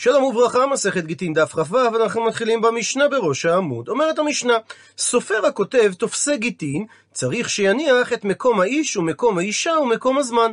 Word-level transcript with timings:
שלום 0.00 0.24
וברכה, 0.24 0.66
מסכת 0.66 1.04
גיטין 1.04 1.32
דף 1.32 1.52
כ"ו, 1.52 1.78
אנחנו 1.78 2.24
מתחילים 2.24 2.60
במשנה 2.60 3.08
בראש 3.08 3.46
העמוד. 3.46 3.88
אומרת 3.88 4.18
המשנה, 4.18 4.52
סופר 4.98 5.46
הכותב 5.46 5.92
טופסי 5.98 6.36
גיטין, 6.36 6.86
צריך 7.12 7.50
שיניח 7.50 8.12
את 8.12 8.24
מקום 8.24 8.60
האיש 8.60 8.96
ומקום 8.96 9.38
האישה 9.38 9.70
ומקום 9.82 10.18
הזמן. 10.18 10.52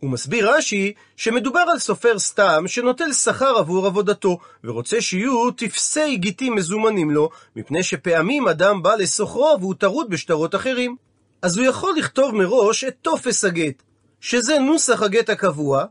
הוא 0.00 0.10
מסביר 0.10 0.54
רש"י 0.54 0.92
שמדובר 1.16 1.64
על 1.72 1.78
סופר 1.78 2.18
סתם 2.18 2.64
שנוטל 2.66 3.12
שכר 3.12 3.58
עבור 3.58 3.86
עבודתו, 3.86 4.38
ורוצה 4.64 5.00
שיהיו 5.00 5.50
טופסי 5.50 6.16
גיטין 6.16 6.54
מזומנים 6.54 7.10
לו, 7.10 7.30
מפני 7.56 7.82
שפעמים 7.82 8.48
אדם 8.48 8.82
בא 8.82 8.94
לשוכרו 8.94 9.56
והוא 9.60 9.74
טרוד 9.74 10.10
בשטרות 10.10 10.54
אחרים. 10.54 10.96
אז 11.42 11.58
הוא 11.58 11.66
יכול 11.66 11.94
לכתוב 11.98 12.34
מראש 12.34 12.84
את 12.84 12.94
טופס 13.02 13.44
הגט, 13.44 13.82
שזה 14.20 14.58
נוסח 14.58 15.02
הגט 15.02 15.30
הקבוע, 15.30 15.84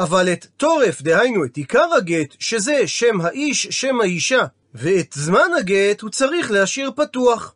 אבל 0.00 0.32
את 0.32 0.46
טורף, 0.56 1.02
דהיינו 1.02 1.44
את 1.44 1.56
עיקר 1.56 1.94
הגט, 1.96 2.34
שזה 2.38 2.86
שם 2.86 3.20
האיש, 3.20 3.66
שם 3.70 4.00
האישה, 4.00 4.44
ואת 4.74 5.12
זמן 5.12 5.50
הגט 5.58 6.00
הוא 6.00 6.10
צריך 6.10 6.50
להשאיר 6.50 6.90
פתוח. 6.96 7.54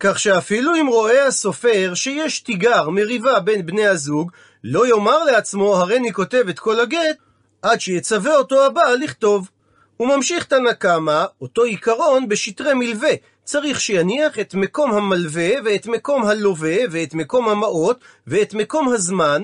כך 0.00 0.18
שאפילו 0.18 0.74
אם 0.74 0.86
רואה 0.86 1.26
הסופר 1.26 1.92
שיש 1.94 2.40
תיגר, 2.40 2.90
מריבה 2.90 3.40
בין 3.40 3.66
בני 3.66 3.86
הזוג, 3.86 4.30
לא 4.64 4.86
יאמר 4.86 5.24
לעצמו, 5.24 5.76
הריני 5.76 6.12
כותב 6.12 6.44
את 6.50 6.58
כל 6.58 6.80
הגט, 6.80 7.16
עד 7.62 7.80
שיצווה 7.80 8.36
אותו 8.36 8.66
הבעל 8.66 8.98
לכתוב. 8.98 9.50
הוא 9.96 10.08
ממשיך 10.08 10.44
תנא 10.44 10.72
קמא, 10.72 11.24
אותו 11.40 11.62
עיקרון 11.62 12.28
בשטרי 12.28 12.74
מלווה. 12.74 13.12
צריך 13.44 13.80
שיניח 13.80 14.38
את 14.38 14.54
מקום 14.54 14.92
המלווה, 14.92 15.50
ואת 15.64 15.86
מקום 15.86 16.26
הלווה, 16.26 16.76
ואת 16.90 17.14
מקום 17.14 17.48
המעות, 17.48 17.98
ואת 18.26 18.54
מקום 18.54 18.88
הזמן, 18.88 19.42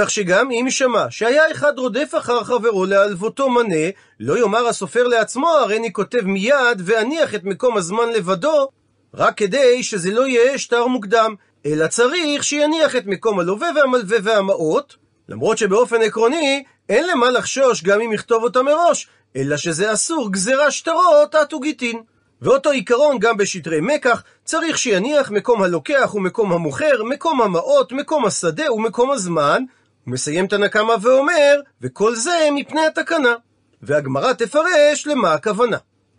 כך 0.00 0.10
שגם 0.10 0.50
אם 0.50 0.66
שמע 0.70 1.04
שהיה 1.10 1.50
אחד 1.52 1.78
רודף 1.78 2.12
אחר 2.18 2.44
חברו 2.44 2.84
להלוותו 2.84 3.50
מנה, 3.50 3.90
לא 4.20 4.38
יאמר 4.38 4.66
הסופר 4.66 5.08
לעצמו, 5.08 5.48
הריני 5.48 5.92
כותב 5.92 6.20
מיד 6.24 6.82
ואניח 6.84 7.34
את 7.34 7.44
מקום 7.44 7.76
הזמן 7.76 8.08
לבדו, 8.08 8.68
רק 9.14 9.36
כדי 9.36 9.82
שזה 9.82 10.10
לא 10.10 10.26
יהיה 10.26 10.58
שטר 10.58 10.86
מוקדם, 10.86 11.34
אלא 11.66 11.86
צריך 11.86 12.44
שיניח 12.44 12.96
את 12.96 13.06
מקום 13.06 13.40
הלווה 13.40 13.68
והמלווה 13.76 14.18
והמעות, 14.22 14.96
למרות 15.28 15.58
שבאופן 15.58 16.02
עקרוני 16.02 16.64
אין 16.88 17.06
למה 17.08 17.30
לחשוש 17.30 17.82
גם 17.82 18.00
אם 18.00 18.12
יכתוב 18.12 18.42
אותה 18.42 18.62
מראש, 18.62 19.08
אלא 19.36 19.56
שזה 19.56 19.92
אסור 19.92 20.32
גזירה 20.32 20.70
שטרות 20.70 21.34
עטו 21.34 21.60
גיטין. 21.60 22.02
ואותו 22.42 22.70
עיקרון 22.70 23.18
גם 23.18 23.36
בשטרי 23.36 23.78
מקח, 23.80 24.22
צריך 24.44 24.78
שיניח 24.78 25.30
מקום 25.30 25.62
הלוקח 25.62 26.14
ומקום 26.14 26.52
המוכר, 26.52 27.04
מקום 27.04 27.42
המעות, 27.42 27.92
מקום 27.92 28.24
השדה 28.24 28.72
ומקום 28.72 29.10
הזמן, 29.10 29.64
הוא 30.08 30.12
מסיים 30.12 30.44
את 30.44 30.52
הנקמה 30.52 30.94
ואומר, 31.02 31.60
וכל 31.82 32.14
זה 32.14 32.48
מפני 32.54 32.86
התקנה. 32.86 33.34
והגמרא 33.82 34.32
תפרש 34.32 35.06
למה 35.06 35.32
הכוונה. 35.32 35.76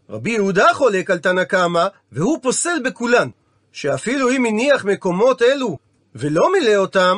רבי 0.09 0.32
יהודה 0.32 0.73
חולק 0.73 1.09
על 1.09 1.18
תנא 1.18 1.44
קמא, 1.44 1.88
והוא 2.12 2.40
פוסל 2.42 2.80
בכולן, 2.84 3.30
שאפילו 3.72 4.32
אם 4.32 4.45
הניח 4.45 4.86
מקומות 4.86 5.42
אלו 5.42 5.78
ולא 6.16 6.52
מילא 6.52 6.76
אותם, 6.76 7.17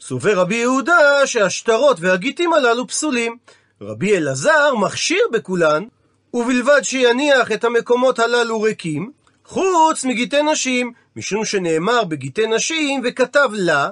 סובר 0.00 0.38
רבי 0.38 0.54
יהודה 0.54 1.26
שהשטרות 1.26 1.96
והגיטים 2.00 2.52
הללו 2.52 2.86
פסולים. 2.86 3.36
רבי 3.80 4.16
אלעזר 4.16 4.74
מכשיר 4.74 5.24
בכולן, 5.32 5.84
ובלבד 6.34 6.80
שיניח 6.82 7.52
את 7.52 7.64
המקומות 7.64 8.18
הללו 8.18 8.60
ריקים, 8.60 9.10
חוץ 9.44 10.04
מגיטי 10.04 10.42
נשים, 10.42 10.92
משום 11.16 11.44
שנאמר 11.44 12.04
בגיטי 12.04 12.46
נשים 12.46 13.02
וכתב 13.04 13.48
לה, 13.52 13.90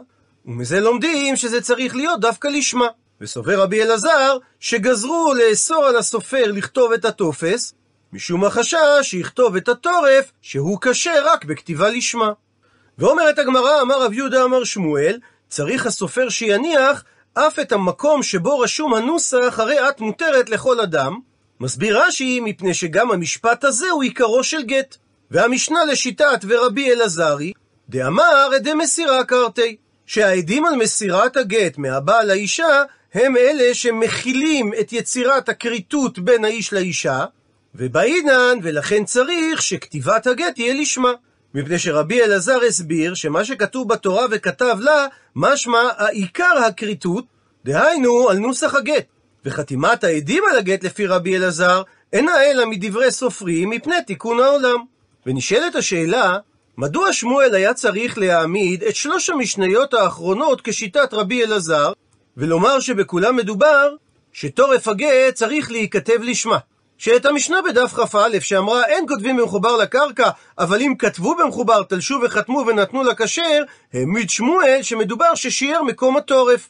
ומזה 0.50 0.80
לומדים 0.80 1.36
שזה 1.36 1.60
צריך 1.60 1.96
להיות 1.96 2.20
דווקא 2.20 2.48
לשמה. 2.48 2.86
וסובר 3.20 3.60
רבי 3.60 3.82
אלעזר 3.82 4.36
שגזרו 4.60 5.34
לאסור 5.34 5.84
על 5.84 5.96
הסופר 5.96 6.52
לכתוב 6.52 6.92
את 6.92 7.04
הטופס, 7.04 7.74
משום 8.12 8.44
החשש 8.44 8.76
שיכתוב 9.02 9.56
את 9.56 9.68
הטורף 9.68 10.32
שהוא 10.42 10.78
קשה 10.80 11.12
רק 11.24 11.44
בכתיבה 11.44 11.88
לשמה. 11.88 12.32
ואומרת 12.98 13.38
הגמרא, 13.38 13.82
אמר 13.82 14.02
רב 14.02 14.12
יהודה 14.12 14.44
אמר 14.44 14.64
שמואל, 14.64 15.18
צריך 15.48 15.86
הסופר 15.86 16.28
שיניח 16.28 17.04
אף 17.34 17.58
את 17.58 17.72
המקום 17.72 18.22
שבו 18.22 18.58
רשום 18.58 18.94
הנוסח, 18.94 19.58
הרי 19.58 19.88
את 19.88 20.00
מותרת 20.00 20.50
לכל 20.50 20.80
אדם. 20.80 21.18
מסביר 21.60 22.02
רש"י, 22.02 22.40
מפני 22.40 22.74
שגם 22.74 23.10
המשפט 23.10 23.64
הזה 23.64 23.90
הוא 23.90 24.02
עיקרו 24.02 24.44
של 24.44 24.62
גט. 24.62 24.96
והמשנה 25.30 25.84
לשיטת 25.84 26.44
ורבי 26.48 26.92
אלעזרי, 26.92 27.52
דאמר 27.88 28.50
עדי 28.54 28.74
מסירה 28.74 29.24
קרתי. 29.24 29.76
שהעדים 30.10 30.66
על 30.66 30.76
מסירת 30.76 31.36
הגט 31.36 31.78
מהבעל 31.78 32.26
לאישה 32.26 32.82
הם 33.14 33.36
אלה 33.36 33.74
שמכילים 33.74 34.72
את 34.80 34.92
יצירת 34.92 35.48
הכריתות 35.48 36.18
בין 36.18 36.44
האיש 36.44 36.72
לאישה, 36.72 37.24
ובעינן, 37.74 38.58
ולכן 38.62 39.04
צריך 39.04 39.62
שכתיבת 39.62 40.26
הגט 40.26 40.54
תהיה 40.54 40.74
לשמה. 40.74 41.12
מפני 41.54 41.78
שרבי 41.78 42.22
אלעזר 42.22 42.58
הסביר 42.68 43.14
שמה 43.14 43.44
שכתוב 43.44 43.88
בתורה 43.88 44.26
וכתב 44.30 44.76
לה, 44.80 45.06
משמע 45.36 45.88
העיקר 45.96 46.58
הכריתות, 46.66 47.24
דהיינו 47.64 48.30
על 48.30 48.38
נוסח 48.38 48.74
הגט. 48.74 49.04
וחתימת 49.44 50.04
העדים 50.04 50.42
על 50.50 50.58
הגט 50.58 50.84
לפי 50.84 51.06
רבי 51.06 51.36
אלעזר, 51.36 51.82
אינה 52.12 52.42
אלא 52.42 52.66
מדברי 52.66 53.10
סופרים 53.10 53.70
מפני 53.70 54.02
תיקון 54.06 54.40
העולם. 54.40 54.78
ונשאלת 55.26 55.76
השאלה, 55.76 56.38
מדוע 56.78 57.12
שמואל 57.12 57.54
היה 57.54 57.74
צריך 57.74 58.18
להעמיד 58.18 58.82
את 58.82 58.96
שלוש 58.96 59.30
המשניות 59.30 59.94
האחרונות 59.94 60.60
כשיטת 60.60 61.14
רבי 61.14 61.44
אלעזר, 61.44 61.92
ולומר 62.36 62.80
שבכולם 62.80 63.36
מדובר 63.36 63.94
שטורף 64.32 64.88
הגט 64.88 65.34
צריך 65.34 65.70
להיכתב 65.70 66.22
לשמה? 66.22 66.58
שאת 66.98 67.26
המשנה 67.26 67.62
בדף 67.62 67.92
כ"א 67.94 68.40
שאמרה 68.40 68.86
אין 68.86 69.08
כותבים 69.08 69.36
במחובר 69.36 69.76
לקרקע, 69.76 70.30
אבל 70.58 70.80
אם 70.80 70.94
כתבו 70.98 71.34
במחובר, 71.34 71.82
תלשו 71.82 72.20
וחתמו 72.22 72.64
ונתנו 72.66 73.02
לכשר, 73.02 73.62
העמיד 73.92 74.30
שמואל 74.30 74.78
שמדובר 74.82 75.34
ששיער 75.34 75.82
מקום 75.82 76.16
הטורף. 76.16 76.68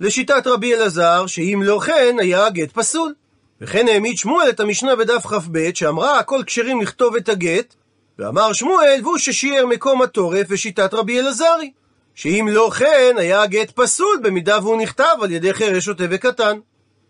לשיטת 0.00 0.46
רבי 0.46 0.74
אלעזר, 0.74 1.26
שאם 1.26 1.62
לא 1.64 1.80
כן, 1.86 2.16
היה 2.20 2.46
הגט 2.46 2.72
פסול. 2.72 3.14
וכן 3.60 3.88
העמיד 3.88 4.18
שמואל 4.18 4.48
את 4.48 4.60
המשנה 4.60 4.96
בדף 4.96 5.26
כ"ב, 5.26 5.70
שאמרה 5.74 6.18
הכל 6.18 6.42
כשרים 6.46 6.80
לכתוב 6.80 7.16
את 7.16 7.28
הגט, 7.28 7.74
ואמר 8.20 8.52
שמואל, 8.52 9.00
והוא 9.02 9.18
ששיער 9.18 9.66
מקום 9.66 10.02
התורף 10.02 10.46
ושיטת 10.48 10.94
רבי 10.94 11.20
אלעזרי. 11.20 11.72
שאם 12.14 12.48
לא 12.50 12.70
כן, 12.78 13.14
היה 13.18 13.42
הגט 13.42 13.70
פסול 13.70 14.20
במידה 14.22 14.58
והוא 14.62 14.76
נכתב 14.82 15.14
על 15.22 15.30
ידי 15.30 15.54
חירש 15.54 15.84
שוטה 15.84 16.04
וקטן. 16.10 16.58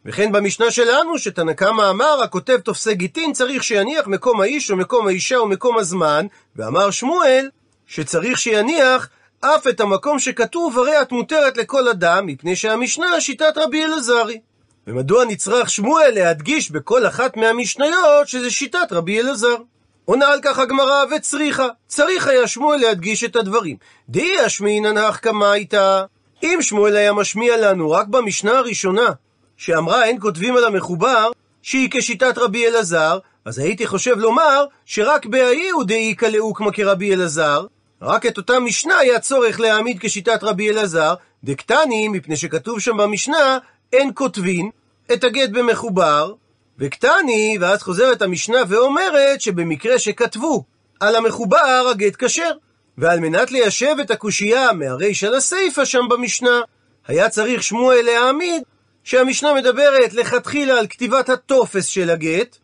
וכן 0.04 0.32
במשנה 0.32 0.70
שלנו, 0.70 1.18
שתנא 1.18 1.52
קמא 1.52 1.90
אמר, 1.90 2.22
הכותב 2.22 2.58
תופסי 2.58 2.94
גיטין 2.94 3.32
צריך 3.32 3.64
שיניח 3.64 4.06
מקום 4.06 4.40
האיש 4.40 4.70
ומקום 4.70 5.06
האישה 5.06 5.40
ומקום 5.40 5.78
הזמן, 5.78 6.26
ואמר 6.56 6.90
שמואל, 6.90 7.48
שצריך 7.86 8.38
שיניח 8.38 9.08
אף 9.40 9.66
את 9.66 9.80
המקום 9.80 10.18
שכתוב, 10.18 10.78
הרי 10.78 11.02
את 11.02 11.12
מותרת 11.12 11.56
לכל 11.56 11.88
אדם, 11.88 12.26
מפני 12.26 12.56
שהמשנה 12.56 13.20
שיטת 13.20 13.52
רבי 13.56 13.84
אלעזרי. 13.84 14.40
ומדוע 14.86 15.24
נצרך 15.24 15.70
שמואל 15.70 16.10
להדגיש 16.14 16.70
בכל 16.70 17.06
אחת 17.06 17.36
מהמשניות 17.36 18.28
שזה 18.28 18.50
שיטת 18.50 18.88
רבי 18.92 19.20
אלעזר? 19.20 19.56
עונה 20.04 20.28
על 20.28 20.38
כך 20.42 20.58
הגמרא 20.58 21.04
וצריכה. 21.16 21.66
צריך 21.86 22.26
היה 22.26 22.46
שמואל 22.46 22.80
להדגיש 22.80 23.24
את 23.24 23.36
הדברים. 23.36 23.76
דהי 24.08 24.46
אשמינן 24.46 24.96
הך 24.96 25.20
קמייתא. 25.20 26.04
אם 26.42 26.58
שמואל 26.60 26.96
היה 26.96 27.12
משמיע 27.12 27.56
לנו 27.56 27.90
רק 27.90 28.06
במשנה 28.06 28.58
הראשונה, 28.58 29.08
שאמרה 29.56 30.04
אין 30.04 30.20
כותבים 30.20 30.56
על 30.56 30.64
המחובר, 30.64 31.30
שהיא 31.62 31.88
כשיטת 31.90 32.38
רבי 32.38 32.66
אלעזר, 32.66 33.18
אז 33.44 33.58
הייתי 33.58 33.86
חושב 33.86 34.18
לומר 34.18 34.64
שרק 34.84 35.26
בהאי 35.26 35.70
הוא 35.70 35.84
דאיכא 35.84 36.26
לאוקמא 36.26 36.70
כרבי 36.70 37.14
אלעזר, 37.14 37.66
רק 38.02 38.26
את 38.26 38.36
אותה 38.36 38.60
משנה 38.60 38.98
היה 38.98 39.20
צורך 39.20 39.60
להעמיד 39.60 39.96
כשיטת 40.00 40.42
רבי 40.42 40.70
אלעזר, 40.70 41.14
דקטני, 41.44 42.08
מפני 42.08 42.36
שכתוב 42.36 42.80
שם 42.80 42.96
במשנה, 42.96 43.58
אין 43.92 44.10
כותבין 44.14 44.70
את 45.12 45.24
הגט 45.24 45.50
במחובר, 45.50 46.32
וקטני, 46.80 47.58
ואז 47.60 47.82
חוזרת 47.82 48.22
המשנה 48.22 48.58
ואומרת 48.68 49.40
שבמקרה 49.40 49.98
שכתבו 49.98 50.64
על 51.00 51.16
המחובר 51.16 51.86
הגט 51.90 52.24
כשר. 52.24 52.50
ועל 52.98 53.20
מנת 53.20 53.50
ליישב 53.50 53.96
את 54.00 54.10
הקושייה 54.10 54.72
מהרישא 54.72 55.26
לסיפא 55.26 55.84
שם 55.84 56.08
במשנה, 56.10 56.60
היה 57.06 57.28
צריך 57.28 57.62
שמואל 57.62 58.04
להעמיד 58.04 58.62
שהמשנה 59.04 59.54
מדברת 59.54 60.14
לכתחילה 60.14 60.78
על 60.78 60.86
כתיבת 60.86 61.28
הטופס 61.28 61.86
של 61.86 62.10
הגט, 62.10 62.56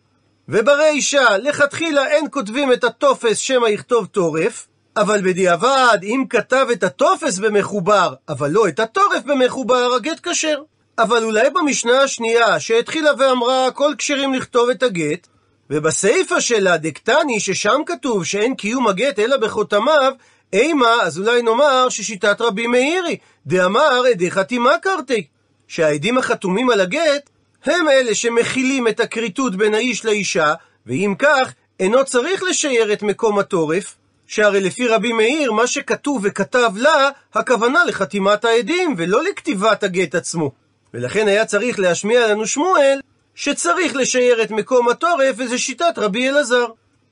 וברישא 0.49 1.37
לכתחילה 1.43 2.07
אין 2.07 2.27
כותבים 2.31 2.73
את 2.73 2.85
הטופס 2.85 3.39
שמא 3.39 3.67
יכתוב 3.67 4.07
טורף, 4.07 4.67
אבל 4.97 5.21
בדיעבד, 5.23 5.99
אם 6.03 6.25
כתב 6.31 6.67
את 6.73 6.83
הטופס 6.83 7.39
במחובר, 7.39 8.15
אבל 8.29 8.51
לא 8.51 8.69
את 8.69 8.81
הטורף 8.81 9.23
במחובר, 9.25 9.93
הגט 9.97 10.29
כשר. 10.29 10.59
אבל 10.99 11.25
אולי 11.25 11.51
במשנה 11.51 12.03
השנייה, 12.03 12.61
שהתחילה 12.61 13.11
ואמרה 13.19 13.71
כל 13.71 13.95
כשרים 13.99 14.35
לכתוב 14.35 14.71
את 14.71 14.83
הגט, 14.83 15.27
ובסיפא 15.71 16.41
שלה 16.41 16.77
דקטני, 16.77 17.41
ששם 17.41 17.81
כתוב 17.87 18.25
שאין 18.25 18.55
קיום 18.55 18.89
הגט 18.89 19.19
אלא 19.19 19.37
בחותמיו, 19.37 20.13
אימה, 20.53 21.03
אז 21.03 21.19
אולי 21.19 21.43
נאמר 21.43 21.89
ששיטת 21.89 22.41
רבי 22.41 22.67
מאירי, 22.67 23.17
דאמר 23.47 24.03
עדי 24.11 24.31
חתימה 24.31 24.79
קרתי, 24.83 25.27
שהעדים 25.69 26.19
החתומים 26.19 26.71
על 26.71 26.81
הגט 26.81 27.31
הם 27.65 27.89
אלה 27.89 28.15
שמכילים 28.15 28.89
את 28.89 29.01
הכריתות 29.01 29.57
בין 29.57 29.75
האיש 29.75 30.05
לאישה, 30.05 30.55
ואם 30.87 31.15
כך, 31.19 31.53
אינו 31.81 32.05
צריך 32.05 32.43
לשייר 32.43 32.93
את 32.93 33.03
מקום 33.03 33.39
התורף, 33.39 33.97
שהרי 34.27 34.61
לפי 34.61 34.89
רבי 34.89 35.13
מאיר, 35.13 35.53
מה 35.53 35.67
שכתוב 35.67 36.21
וכתב 36.25 36.73
לה, 36.77 37.11
הכוונה 37.35 37.85
לחתימת 37.85 38.45
העדים, 38.45 38.95
ולא 38.99 39.23
לכתיבת 39.25 39.83
הגט 39.83 40.15
עצמו. 40.15 40.66
ולכן 40.97 41.29
היה 41.29 41.45
צריך 41.45 41.79
להשמיע 41.79 42.29
לנו 42.29 42.47
שמואל, 42.47 43.01
שצריך 43.35 43.97
לשייר 43.97 44.43
את 44.43 44.51
מקום 44.51 44.89
התורף, 44.89 45.35
וזה 45.39 45.59
שיטת 45.59 45.95
רבי 45.97 46.29
אלעזר. 46.29 46.67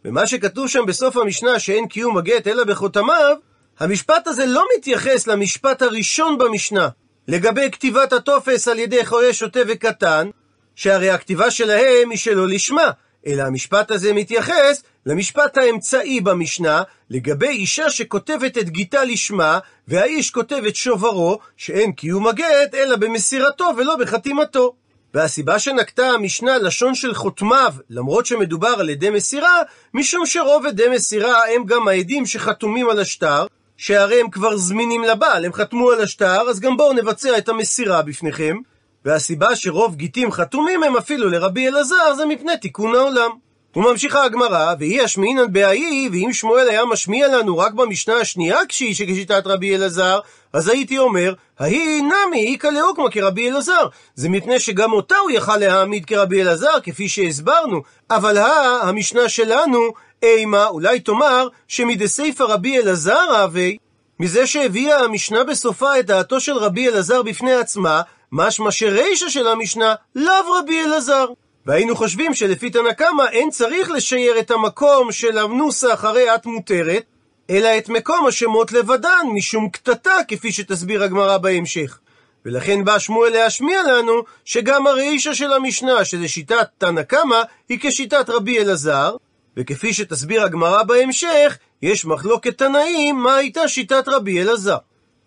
ומה 0.04 0.26
שכתוב 0.26 0.68
שם 0.68 0.86
בסוף 0.86 1.16
המשנה, 1.16 1.58
שאין 1.58 1.88
קיום 1.88 2.16
הגט 2.18 2.48
אלא 2.48 2.64
בחותמיו, 2.64 3.36
המשפט 3.78 4.26
הזה 4.26 4.46
לא 4.46 4.64
מתייחס 4.76 5.26
למשפט 5.26 5.82
הראשון 5.82 6.38
במשנה, 6.38 6.88
לגבי 7.28 7.70
כתיבת 7.72 8.12
הטופס 8.12 8.68
על 8.68 8.78
ידי 8.78 9.06
חויה 9.06 9.32
שוטה 9.32 9.60
וקטן, 9.68 10.28
שהרי 10.76 11.10
הכתיבה 11.10 11.50
שלהם 11.50 12.10
היא 12.10 12.18
שלא 12.18 12.48
לשמה, 12.48 12.90
אלא 13.26 13.42
המשפט 13.42 13.90
הזה 13.90 14.12
מתייחס 14.12 14.82
למשפט 15.06 15.56
האמצעי 15.56 16.20
במשנה, 16.20 16.82
לגבי 17.10 17.48
אישה 17.48 17.90
שכותבת 17.90 18.58
את 18.58 18.68
גיתה 18.68 19.04
לשמה, 19.04 19.58
והאיש 19.88 20.30
כותב 20.30 20.62
את 20.68 20.76
שוברו, 20.76 21.38
שאין 21.56 21.92
קיום 21.92 22.26
הגט, 22.26 22.74
אלא 22.74 22.96
במסירתו 22.96 23.70
ולא 23.76 23.96
בחתימתו. 23.96 24.74
והסיבה 25.14 25.58
שנקטה 25.58 26.06
המשנה 26.06 26.58
לשון 26.58 26.94
של 26.94 27.14
חותמיו, 27.14 27.74
למרות 27.90 28.26
שמדובר 28.26 28.74
על 28.78 28.90
עדי 28.90 29.10
מסירה, 29.10 29.62
משום 29.94 30.26
שרוב 30.26 30.66
עדי 30.66 30.88
מסירה 30.94 31.40
הם 31.54 31.64
גם 31.64 31.88
העדים 31.88 32.26
שחתומים 32.26 32.90
על 32.90 33.00
השטר, 33.00 33.46
שהרי 33.76 34.20
הם 34.20 34.30
כבר 34.30 34.56
זמינים 34.56 35.04
לבעל, 35.04 35.44
הם 35.44 35.52
חתמו 35.52 35.90
על 35.90 36.00
השטר, 36.00 36.40
אז 36.50 36.60
גם 36.60 36.76
בואו 36.76 36.92
נבצע 36.92 37.38
את 37.38 37.48
המסירה 37.48 38.02
בפניכם. 38.02 38.56
והסיבה 39.04 39.56
שרוב 39.56 39.96
גיטים 39.96 40.32
חתומים 40.32 40.82
הם 40.82 40.96
אפילו 40.96 41.30
לרבי 41.30 41.68
אלעזר, 41.68 42.14
זה 42.16 42.26
מפני 42.26 42.56
תיקון 42.56 42.94
העולם. 42.94 43.30
וממשיכה 43.76 44.24
הגמרא, 44.24 44.74
והיא 44.78 45.02
השמעינן 45.02 45.52
בהאי, 45.52 46.08
ואם 46.12 46.32
שמואל 46.32 46.68
היה 46.68 46.84
משמיע 46.84 47.28
לנו 47.28 47.58
רק 47.58 47.72
במשנה 47.72 48.14
השנייה 48.14 48.58
כשהיא 48.68 48.94
שכשיטת 48.94 49.46
רבי 49.46 49.76
אלעזר, 49.76 50.20
אז 50.52 50.68
הייתי 50.68 50.98
אומר, 50.98 51.34
ההיא 51.58 52.02
נמי 52.02 52.52
איכא 52.52 52.66
לאוקמה 52.66 53.10
כרבי 53.10 53.50
אלעזר. 53.50 53.86
זה 54.14 54.28
מפני 54.28 54.60
שגם 54.60 54.92
אותה 54.92 55.16
הוא 55.16 55.30
יכל 55.30 55.56
להעמיד 55.56 56.04
כרבי 56.04 56.42
אלעזר, 56.42 56.80
כפי 56.82 57.08
שהסברנו. 57.08 57.82
אבל 58.10 58.36
הא, 58.38 58.88
המשנה 58.88 59.28
שלנו, 59.28 59.78
אימה, 60.22 60.66
אולי 60.66 61.00
תאמר, 61.00 61.48
שמדסייפא 61.68 62.42
רבי 62.42 62.78
אלעזר 62.78 63.42
הווי, 63.42 63.76
מזה 64.20 64.46
שהביאה 64.46 65.00
המשנה 65.00 65.44
בסופה 65.44 65.98
את 65.98 66.06
דעתו 66.06 66.40
של 66.40 66.52
רבי 66.52 66.88
אלעזר 66.88 67.22
בפני 67.22 67.54
עצמה, 67.54 68.02
משמע 68.36 68.70
שרישא 68.70 69.28
של 69.28 69.46
המשנה 69.46 69.94
לאו 70.14 70.52
רבי 70.58 70.84
אלעזר. 70.84 71.26
והיינו 71.66 71.96
חושבים 71.96 72.34
שלפי 72.34 72.70
תנא 72.70 72.92
קמא 72.92 73.22
אין 73.32 73.50
צריך 73.50 73.90
לשייר 73.90 74.38
את 74.38 74.50
המקום 74.50 75.12
של 75.12 75.38
הנוסח 75.38 76.04
הרי 76.04 76.34
את 76.34 76.46
מותרת, 76.46 77.02
אלא 77.50 77.78
את 77.78 77.88
מקום 77.88 78.26
השמות 78.26 78.72
לבדן, 78.72 79.26
משום 79.34 79.68
קטטה, 79.68 80.14
כפי 80.28 80.52
שתסביר 80.52 81.02
הגמרא 81.02 81.38
בהמשך. 81.38 81.98
ולכן 82.44 82.84
בא 82.84 82.98
שמואל 82.98 83.32
להשמיע 83.32 83.82
לנו 83.82 84.12
שגם 84.44 84.86
הרישא 84.86 85.34
של 85.34 85.52
המשנה, 85.52 86.04
שזה 86.04 86.28
שיטת 86.28 86.68
תנא 86.78 87.02
קמא, 87.02 87.42
היא 87.68 87.78
כשיטת 87.82 88.30
רבי 88.30 88.58
אלעזר, 88.58 89.16
וכפי 89.56 89.92
שתסביר 89.92 90.42
הגמרא 90.42 90.82
בהמשך, 90.82 91.58
יש 91.82 92.04
מחלוקת 92.04 92.58
תנאים 92.58 93.16
מה 93.16 93.36
הייתה 93.36 93.68
שיטת 93.68 94.08
רבי 94.08 94.42
אלעזר. 94.42 94.76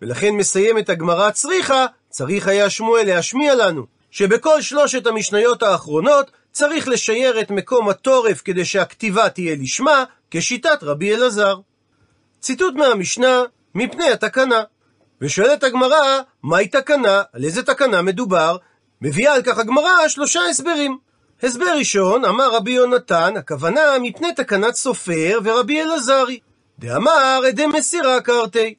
ולכן 0.02 0.34
מסיימת 0.34 0.88
הגמרא 0.88 1.30
צריכה, 1.30 1.86
צריך 2.10 2.48
היה 2.48 2.70
שמואל 2.70 3.06
להשמיע 3.06 3.54
לנו, 3.54 3.86
שבכל 4.10 4.62
שלושת 4.62 5.06
המשניות 5.06 5.62
האחרונות 5.62 6.30
צריך 6.52 6.88
לשייר 6.88 7.40
את 7.40 7.50
מקום 7.50 7.88
התורף 7.88 8.42
כדי 8.44 8.64
שהכתיבה 8.64 9.28
תהיה 9.28 9.56
לשמה, 9.60 10.04
כשיטת 10.30 10.78
רבי 10.82 11.14
אלעזר. 11.14 11.56
ציטוט 12.40 12.74
מהמשנה, 12.74 13.42
מפני 13.74 14.10
התקנה. 14.10 14.62
ושואלת 15.20 15.64
הגמרא, 15.64 16.20
מהי 16.42 16.68
תקנה? 16.68 17.22
על 17.32 17.44
איזה 17.44 17.62
תקנה 17.62 18.02
מדובר? 18.02 18.56
מביאה 19.02 19.34
על 19.34 19.42
כך 19.42 19.58
הגמרא 19.58 20.08
שלושה 20.08 20.40
הסברים. 20.50 20.98
הסבר 21.42 21.76
ראשון, 21.78 22.24
אמר 22.24 22.54
רבי 22.54 22.70
יונתן, 22.70 23.36
הכוונה 23.36 23.80
מפני 24.02 24.34
תקנת 24.34 24.74
סופר 24.74 25.38
ורבי 25.44 25.82
אלעזר 25.82 26.13
היא. 26.13 26.38
דאמר 26.78 27.40
עדי 27.48 27.66
מסירה 27.66 28.20
כרתי. 28.20 28.74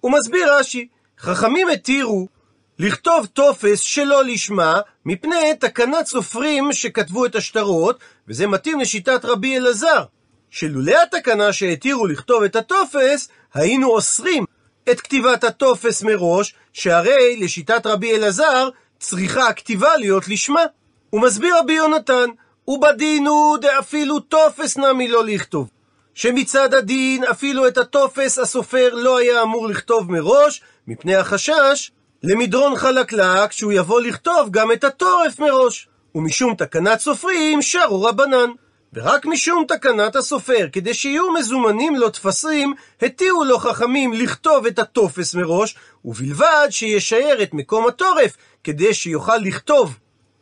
הוא 0.00 0.12
מסביר 0.12 0.54
רש"י, 0.54 0.88
חכמים 1.18 1.68
התירו 1.68 2.28
לכתוב 2.78 3.26
טופס 3.26 3.80
שלא 3.80 4.24
לשמה, 4.24 4.80
מפני 5.06 5.54
תקנת 5.60 6.06
סופרים 6.06 6.72
שכתבו 6.72 7.26
את 7.26 7.34
השטרות, 7.34 7.98
וזה 8.28 8.46
מתאים 8.46 8.80
לשיטת 8.80 9.24
רבי 9.24 9.56
אלעזר, 9.56 10.04
שלולא 10.50 10.94
התקנה 11.02 11.52
שהתירו 11.52 12.06
לכתוב 12.06 12.42
את 12.42 12.56
הטופס, 12.56 13.28
היינו 13.54 13.88
אוסרים 13.88 14.44
את 14.90 15.00
כתיבת 15.00 15.44
הטופס 15.44 16.02
מראש, 16.02 16.54
שהרי 16.72 17.36
לשיטת 17.36 17.86
רבי 17.86 18.16
אלעזר 18.16 18.68
צריכה 18.98 19.48
הכתיבה 19.48 19.96
להיות 19.96 20.28
לשמה. 20.28 20.64
הוא 21.10 21.20
מסביר 21.22 21.58
רבי 21.58 21.72
יונתן, 21.72 22.30
ובדין 22.68 23.26
הוא 23.26 23.58
דאפילו 23.58 24.20
טופס 24.20 24.76
נמי 24.76 25.08
לא 25.08 25.24
לכתוב. 25.24 25.70
שמצד 26.14 26.74
הדין 26.74 27.24
אפילו 27.24 27.68
את 27.68 27.78
הטופס 27.78 28.38
הסופר 28.38 28.94
לא 28.94 29.18
היה 29.18 29.42
אמור 29.42 29.68
לכתוב 29.68 30.12
מראש, 30.12 30.62
מפני 30.86 31.16
החשש 31.16 31.90
למדרון 32.24 32.76
חלקלק 32.76 33.52
שהוא 33.52 33.72
יבוא 33.72 34.00
לכתוב 34.00 34.48
גם 34.50 34.72
את 34.72 34.84
התורף 34.84 35.38
מראש. 35.38 35.88
ומשום 36.14 36.54
תקנת 36.54 37.00
סופרים 37.00 37.62
שרו 37.62 38.02
רבנן. 38.02 38.50
ורק 38.92 39.26
משום 39.26 39.64
תקנת 39.68 40.16
הסופר, 40.16 40.66
כדי 40.72 40.94
שיהיו 40.94 41.32
מזומנים 41.32 41.96
לו 41.96 42.10
טפסים, 42.10 42.74
התירו 43.02 43.44
לו 43.44 43.58
חכמים 43.58 44.12
לכתוב 44.12 44.66
את 44.66 44.78
הטופס 44.78 45.34
מראש, 45.34 45.76
ובלבד 46.04 46.66
שישאר 46.70 47.42
את 47.42 47.54
מקום 47.54 47.86
התורף, 47.86 48.36
כדי 48.64 48.94
שיוכל 48.94 49.36
לכתוב 49.36 49.98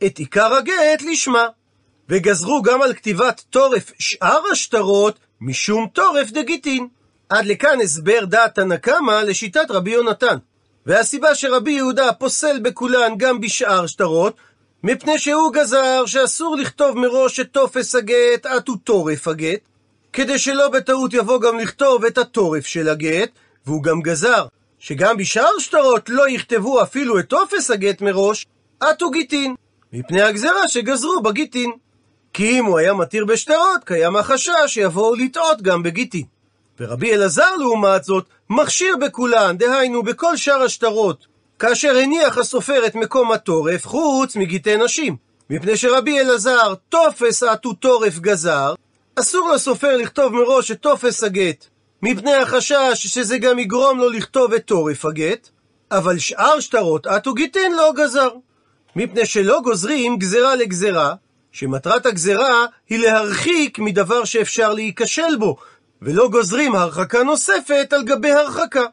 את 0.07 0.19
עיקר 0.19 0.55
הגט 0.55 1.03
לשמה. 1.11 1.47
וגזרו 2.09 2.63
גם 2.63 2.83
על 2.83 2.95
כתיבת 2.95 3.43
תורף 3.51 3.93
שאר 3.99 4.41
השטרות, 4.53 5.19
משום 5.41 5.87
תורף 5.93 6.31
דגיטין. 6.31 6.89
עד 7.29 7.47
לכאן 7.47 7.81
הסבר 7.81 8.25
דעת 8.25 8.55
תנא 8.55 8.77
קמא 8.77 9.13
לשיטת 9.13 9.71
רבי 9.71 9.91
יונתן. 9.91 10.37
והסיבה 10.87 11.35
שרבי 11.35 11.73
יהודה 11.73 12.13
פוסל 12.13 12.59
בכולן 12.63 13.13
גם 13.17 13.41
בשאר 13.41 13.87
שטרות, 13.87 14.37
מפני 14.85 15.19
שהוא 15.19 15.53
גזר 15.53 16.07
שאסור 16.07 16.57
לכתוב 16.57 16.99
מראש 16.99 17.41
את 17.41 17.49
טופס 17.53 17.95
הגט 17.95 18.47
עד 18.47 18.69
הוא 18.69 18.77
טורף 18.85 19.29
הגט, 19.29 19.61
כדי 20.13 20.39
שלא 20.39 20.69
בטעות 20.69 21.15
יבוא 21.15 21.41
גם 21.41 21.59
לכתוב 21.59 22.05
את 22.05 22.19
הטורף 22.19 22.67
של 22.67 22.89
הגט, 22.89 23.31
והוא 23.67 23.83
גם 23.83 24.01
גזר 24.01 24.47
שגם 24.79 25.17
בשאר 25.17 25.59
שטרות 25.59 26.09
לא 26.09 26.31
יכתבו 26.31 26.83
אפילו 26.83 27.19
את 27.19 27.29
טופס 27.29 27.71
הגט 27.71 28.01
מראש, 28.01 28.47
עטו 28.81 29.11
גיטין, 29.11 29.55
מפני 29.93 30.23
הגזרה 30.23 30.69
שגזרו 30.69 31.23
בגיטין. 31.23 31.71
כי 32.33 32.59
אם 32.59 32.65
הוא 32.65 32.79
היה 32.79 32.95
מתיר 32.95 33.25
בשטרות, 33.25 33.85
קיים 33.85 34.17
החשש 34.17 34.51
שיבואו 34.67 35.15
לטעות 35.15 35.63
גם 35.63 35.83
בגיטין. 35.83 36.40
ורבי 36.81 37.15
אלעזר 37.15 37.57
לעומת 37.59 38.05
זאת, 38.05 38.25
מכשיר 38.51 38.97
בכולן, 38.97 39.57
דהיינו 39.57 40.03
בכל 40.03 40.37
שאר 40.37 40.63
השטרות, 40.63 41.27
כאשר 41.59 41.97
הניח 41.97 42.39
הסופר 42.39 42.87
את 42.87 42.95
מקום 42.95 43.33
התורף, 43.33 43.87
חוץ 43.87 44.37
מגיטי 44.37 44.77
נשים. 44.77 45.17
מפני 45.51 45.77
שרבי 45.77 46.21
אלעזר, 46.21 46.75
תופס 46.89 47.43
עטו 47.43 47.73
תורף 47.73 48.19
גזר, 48.19 48.75
אסור 49.17 49.51
לסופר 49.55 49.97
לכתוב 49.97 50.35
מראש 50.35 50.71
את 50.71 50.83
תופס 50.83 51.25
הגט, 51.25 51.67
מפני 52.03 52.35
החשש 52.35 52.93
שזה 52.95 53.39
גם 53.39 53.59
יגרום 53.59 53.99
לו 53.99 54.09
לכתוב 54.09 54.53
את 54.53 54.65
תורף 54.65 55.05
הגט, 55.05 55.49
אבל 55.91 56.19
שאר 56.19 56.61
שטרות 56.61 57.07
עטו 57.07 57.35
גיטין 57.35 57.73
לא 57.77 57.93
גזר. 57.97 58.31
מפני 58.97 59.27
שלא 59.27 59.61
גוזרים 59.65 60.17
גזרה 60.17 60.57
לגזרה, 60.57 61.15
שמטרת 61.53 62.07
הגזרה 62.07 62.67
היא 62.89 62.99
להרחיק 62.99 63.79
מדבר 63.79 64.25
שאפשר 64.25 64.75
להיכשל 64.75 65.37
בו, 65.39 65.57
ולא 66.03 66.29
גוזרים 66.29 66.75
הרחקה 66.75 67.23
נוספת 67.23 67.93
על 67.93 68.03
גבי 68.03 68.33
הרחקה. 68.33 68.85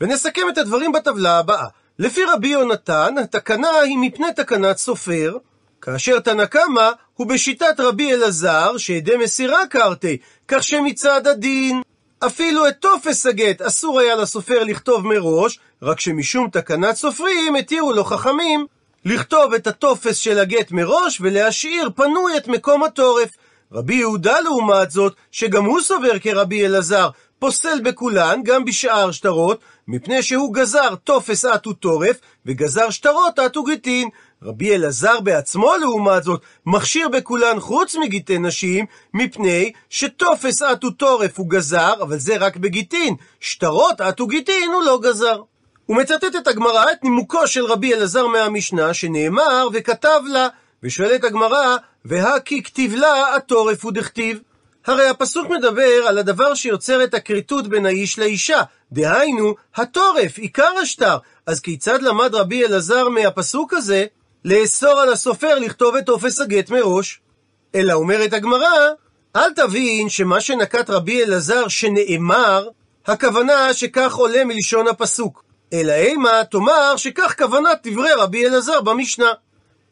ונסכם 0.00 0.42
את 0.48 0.58
הדברים 0.58 0.92
בטבלה 0.92 1.38
הבאה. 1.38 1.66
לפי 1.98 2.20
רבי 2.24 2.48
יונתן, 2.48 3.14
התקנה 3.18 3.70
היא 3.70 3.98
מפני 3.98 4.26
תקנת 4.36 4.76
סופר, 4.76 5.36
כאשר 5.82 6.20
תנא 6.20 6.44
קמא 6.44 6.90
הוא 7.14 7.26
בשיטת 7.26 7.80
רבי 7.80 8.12
אלעזר, 8.12 8.76
שעדי 8.76 9.16
מסירה 9.16 9.66
כרתי, 9.66 10.18
כך 10.48 10.62
שמצד 10.62 11.26
הדין, 11.26 11.82
אפילו 12.26 12.68
את 12.68 12.74
טופס 12.80 13.26
הגט 13.26 13.62
אסור 13.62 14.00
היה 14.00 14.14
לסופר 14.14 14.64
לכתוב 14.64 15.06
מראש, 15.06 15.58
רק 15.82 16.00
שמשום 16.00 16.48
תקנת 16.50 16.94
סופרים 16.94 17.56
התירו 17.56 17.92
לו 17.92 18.04
חכמים 18.04 18.66
לכתוב 19.04 19.54
את 19.54 19.66
הטופס 19.66 20.16
של 20.16 20.38
הגט 20.38 20.70
מראש 20.70 21.20
ולהשאיר 21.20 21.90
פנוי 21.96 22.36
את 22.36 22.48
מקום 22.48 22.82
התורף. 22.82 23.30
רבי 23.72 23.94
יהודה 23.94 24.40
לעומת 24.40 24.90
זאת, 24.90 25.14
שגם 25.30 25.64
הוא 25.64 25.80
סובר 25.80 26.18
כרבי 26.18 26.66
אלעזר, 26.66 27.08
פוסל 27.38 27.80
בכולן, 27.80 28.40
גם 28.44 28.64
בשאר 28.64 29.10
שטרות, 29.10 29.60
מפני 29.88 30.22
שהוא 30.22 30.54
גזר 30.54 30.94
טופס 31.04 31.44
אטו 31.44 31.72
תורף, 31.72 32.16
וגזר 32.46 32.90
שטרות 32.90 33.38
עטו 33.38 33.62
גיטין, 33.62 34.08
רבי 34.42 34.74
אלעזר 34.74 35.20
בעצמו, 35.20 35.72
לעומת 35.80 36.22
זאת, 36.22 36.42
מכשיר 36.66 37.08
בכולן 37.08 37.60
חוץ 37.60 37.94
מגיטי 37.94 38.38
נשים, 38.38 38.86
מפני 39.14 39.72
שתופס 39.90 40.62
אטו 40.62 40.90
טורף 40.90 41.38
הוא 41.38 41.50
גזר, 41.50 41.94
אבל 42.02 42.18
זה 42.18 42.36
רק 42.36 42.56
בגיטין, 42.56 43.14
שטרות 43.40 44.00
אטו 44.00 44.26
גיטין 44.26 44.72
הוא 44.72 44.82
לא 44.82 44.98
גזר. 45.02 45.42
הוא 45.86 45.96
מצטט 45.96 46.36
את 46.38 46.46
הגמרא, 46.46 46.92
את 46.92 47.04
נימוקו 47.04 47.46
של 47.46 47.64
רבי 47.64 47.94
אלעזר 47.94 48.26
מהמשנה, 48.26 48.94
שנאמר 48.94 49.68
וכתב 49.72 50.20
לה, 50.26 50.48
ושואלת 50.82 51.24
הגמרא, 51.24 51.76
והכי 52.04 52.62
כתיב 52.62 52.94
לה, 52.94 53.36
התורף 53.36 53.84
הוא 53.84 53.92
דכתיב. 53.92 54.40
הרי 54.86 55.08
הפסוק 55.08 55.50
מדבר 55.50 56.04
על 56.08 56.18
הדבר 56.18 56.54
שיוצר 56.54 57.04
את 57.04 57.14
הכריתות 57.14 57.68
בין 57.68 57.86
האיש 57.86 58.18
לאישה, 58.18 58.62
דהיינו, 58.92 59.54
התורף, 59.76 60.38
עיקר 60.38 60.72
השטר. 60.82 61.16
אז 61.46 61.60
כיצד 61.60 62.02
למד 62.02 62.34
רבי 62.34 62.66
אלעזר 62.66 63.08
מהפסוק 63.08 63.74
הזה 63.74 64.04
לאסור 64.44 65.00
על 65.00 65.12
הסופר 65.12 65.58
לכתוב 65.58 65.96
את 65.96 66.06
טופס 66.06 66.40
הגט 66.40 66.70
מראש? 66.70 67.20
אלא 67.74 67.92
אומרת 67.92 68.32
הגמרא, 68.32 68.88
אל 69.36 69.52
תבין 69.52 70.08
שמה 70.08 70.40
שנקט 70.40 70.90
רבי 70.90 71.24
אלעזר 71.24 71.68
שנאמר, 71.68 72.68
הכוונה 73.06 73.74
שכך 73.74 74.14
עולה 74.14 74.44
מלשון 74.44 74.88
הפסוק. 74.88 75.44
אלא 75.72 75.92
אימה 75.92 76.44
תאמר 76.50 76.96
שכך 76.96 77.34
כוונת 77.38 77.86
דברי 77.86 78.12
רבי 78.12 78.46
אלעזר 78.46 78.80
במשנה. 78.80 79.32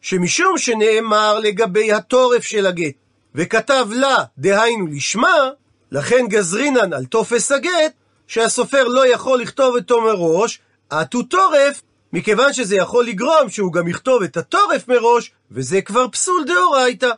שמשום 0.01 0.59
שנאמר 0.59 1.39
לגבי 1.39 1.93
התורף 1.93 2.45
של 2.45 2.67
הגט, 2.67 2.95
וכתב 3.35 3.87
לה, 3.93 4.17
דהיינו 4.39 4.87
לשמה, 4.87 5.51
לכן 5.93 6.27
גזרינן 6.29 6.93
על 6.93 7.05
טופס 7.05 7.53
הגט, 7.53 7.93
שהסופר 8.27 8.89
לא 8.89 9.07
יכול 9.09 9.41
לכתוב 9.41 9.77
אותו 9.77 10.01
מראש, 10.01 10.59
עטו 10.91 11.23
טורף, 11.23 11.83
מכיוון 12.13 12.53
שזה 12.53 12.77
יכול 12.77 13.07
לגרום 13.07 13.49
שהוא 13.49 13.73
גם 13.73 13.89
יכתוב 13.89 14.23
את 14.23 14.37
הטורף 14.37 14.89
מראש, 14.89 15.31
וזה 15.51 15.81
כבר 15.83 16.09
פסול 16.09 16.45
דאורייתא. 16.47 17.11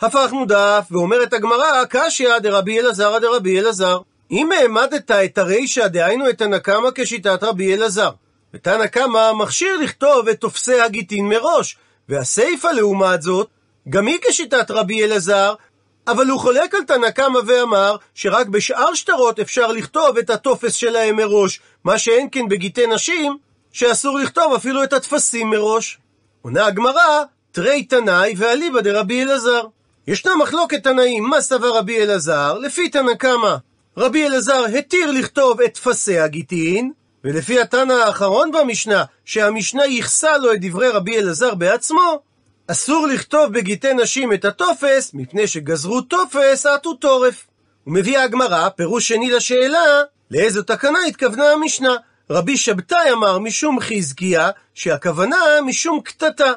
הפכנו 0.00 0.46
דף, 0.46 0.86
ואומרת 0.90 1.32
הגמרא, 1.32 1.84
קשיא 1.88 2.38
דרבי 2.38 2.80
אלעזר 2.80 3.18
דרבי 3.18 3.60
אלעזר. 3.60 3.98
אם 4.30 4.52
העמדת 4.52 5.10
את 5.10 5.38
הרישא, 5.38 5.86
דהיינו 5.86 6.30
את 6.30 6.40
הנקמה 6.40 6.88
כשיטת 6.94 7.42
רבי 7.42 7.74
אלעזר, 7.74 8.10
ותנא 8.54 8.86
קמא 8.86 9.32
מכשיר 9.32 9.76
לכתוב 9.76 10.28
את 10.28 10.40
תופסי 10.40 10.80
הגיטין 10.80 11.28
מראש, 11.28 11.76
והסיפא 12.08 12.66
לעומת 12.66 13.22
זאת, 13.22 13.48
גם 13.88 14.06
היא 14.06 14.18
כשיטת 14.28 14.70
רבי 14.70 15.04
אלעזר, 15.04 15.54
אבל 16.08 16.26
הוא 16.26 16.40
חולק 16.40 16.74
על 16.74 16.82
תנא 16.82 17.10
קמא 17.10 17.38
ואמר 17.46 17.96
שרק 18.14 18.46
בשאר 18.46 18.94
שטרות 18.94 19.40
אפשר 19.40 19.72
לכתוב 19.72 20.18
את 20.18 20.30
הטופס 20.30 20.74
שלהם 20.74 21.16
מראש, 21.16 21.60
מה 21.84 21.98
שאין 21.98 22.28
כן 22.32 22.48
בגיטי 22.48 22.86
נשים, 22.86 23.36
שאסור 23.72 24.18
לכתוב 24.18 24.52
אפילו 24.54 24.84
את 24.84 24.92
הטפסים 24.92 25.50
מראש. 25.50 25.98
עונה 26.42 26.66
הגמרא, 26.66 27.22
תרי 27.52 27.84
תנאי 27.84 28.34
ואליבא 28.36 28.80
דרבי 28.80 29.22
אלעזר. 29.22 29.62
ישנה 30.06 30.36
מחלוקת 30.36 30.84
תנאים, 30.84 31.24
מה 31.24 31.40
סבר 31.40 31.76
רבי 31.76 32.02
אלעזר? 32.02 32.58
לפי 32.58 32.88
תנא 32.88 33.14
קמא, 33.14 33.56
רבי 33.96 34.26
אלעזר 34.26 34.64
התיר 34.78 35.10
לכתוב 35.10 35.60
את 35.60 35.74
טפסי 35.74 36.18
הגיטין, 36.18 36.92
ולפי 37.26 37.60
התנא 37.60 37.92
האחרון 37.92 38.52
במשנה, 38.52 39.04
שהמשנה 39.24 39.84
ייחסה 39.84 40.38
לו 40.38 40.52
את 40.52 40.58
דברי 40.60 40.88
רבי 40.88 41.18
אלעזר 41.18 41.54
בעצמו, 41.54 42.22
אסור 42.66 43.06
לכתוב 43.06 43.52
בגיטי 43.52 43.94
נשים 43.94 44.32
את 44.32 44.44
הטופס, 44.44 45.10
מפני 45.14 45.46
שגזרו 45.46 46.00
טופס 46.00 46.66
עטו 46.66 46.94
טורף. 46.94 47.46
ומביאה 47.86 48.22
הגמרא 48.22 48.68
פירוש 48.68 49.08
שני 49.08 49.30
לשאלה, 49.30 50.02
לאיזו 50.30 50.62
תקנה 50.62 50.98
התכוונה 51.08 51.50
המשנה. 51.50 51.96
רבי 52.30 52.56
שבתאי 52.56 53.12
אמר 53.12 53.38
משום 53.38 53.80
חזקיה, 53.80 54.50
שהכוונה 54.74 55.36
משום 55.66 56.00
קטטה. 56.00 56.52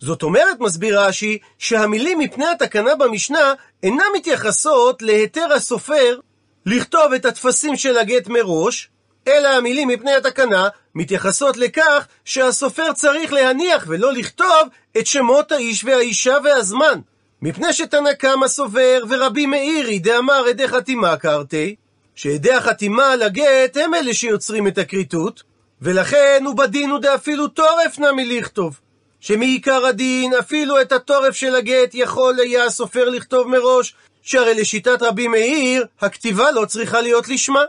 זאת 0.00 0.22
אומרת, 0.22 0.60
מסביר 0.60 1.00
רש"י, 1.00 1.38
שהמילים 1.58 2.18
מפני 2.18 2.46
התקנה 2.46 2.94
במשנה 2.94 3.54
אינן 3.82 4.02
מתייחסות 4.16 5.02
להיתר 5.02 5.52
הסופר 5.52 6.18
לכתוב 6.66 7.12
את 7.12 7.24
הטפסים 7.24 7.76
של 7.76 7.98
הגט 7.98 8.28
מראש, 8.28 8.90
אלא 9.28 9.48
המילים 9.48 9.88
מפני 9.88 10.14
התקנה 10.14 10.68
מתייחסות 10.94 11.56
לכך 11.56 12.06
שהסופר 12.24 12.92
צריך 12.92 13.32
להניח 13.32 13.84
ולא 13.88 14.12
לכתוב 14.12 14.68
את 14.98 15.06
שמות 15.06 15.52
האיש 15.52 15.84
והאישה 15.84 16.36
והזמן. 16.44 17.00
מפני 17.42 17.72
שתנא 17.72 18.12
קמא 18.12 18.48
סובר 18.48 19.02
ורבי 19.08 19.46
מאירי 19.46 19.98
דאמר 19.98 20.44
עדי 20.48 20.68
חתימה 20.68 21.16
קרתי, 21.16 21.74
שעדי 22.14 22.52
החתימה 22.52 23.12
על 23.12 23.22
הגט 23.22 23.76
הם 23.76 23.94
אלה 23.94 24.14
שיוצרים 24.14 24.66
את 24.66 24.78
הכריתות, 24.78 25.42
ולכן 25.82 26.42
הוא 26.46 26.54
בדין 26.56 26.90
הוא 26.90 26.98
דאפילו 26.98 27.48
טורף 27.48 27.98
נמי 27.98 28.24
לכתוב. 28.24 28.80
שמעיקר 29.20 29.86
הדין 29.86 30.34
אפילו 30.34 30.80
את 30.80 30.92
הטורף 30.92 31.34
של 31.34 31.54
הגט 31.54 31.90
יכול 31.94 32.40
היה 32.40 32.64
הסופר 32.64 33.08
לכתוב 33.08 33.48
מראש, 33.48 33.94
שהרי 34.22 34.54
לשיטת 34.54 35.02
רבי 35.02 35.28
מאיר 35.28 35.86
הכתיבה 36.00 36.50
לא 36.50 36.64
צריכה 36.64 37.00
להיות 37.00 37.28
לשמה. 37.28 37.64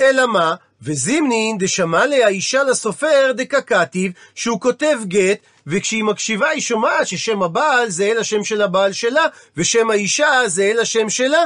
אלא 0.00 0.26
מה? 0.26 0.54
וזימנין 0.82 1.58
דשמע 1.58 2.04
האישה 2.24 2.62
לסופר 2.62 3.32
דקקטיב, 3.36 4.12
שהוא 4.34 4.60
כותב 4.60 4.98
גט, 5.04 5.38
וכשהיא 5.66 6.04
מקשיבה 6.04 6.48
היא 6.48 6.60
שומעת 6.60 7.06
ששם 7.06 7.42
הבעל 7.42 7.90
זה 7.90 8.04
אל 8.04 8.18
השם 8.18 8.44
של 8.44 8.62
הבעל 8.62 8.92
שלה, 8.92 9.24
ושם 9.56 9.90
האישה 9.90 10.42
זה 10.46 10.62
אל 10.62 10.80
השם 10.80 11.08
שלה. 11.08 11.44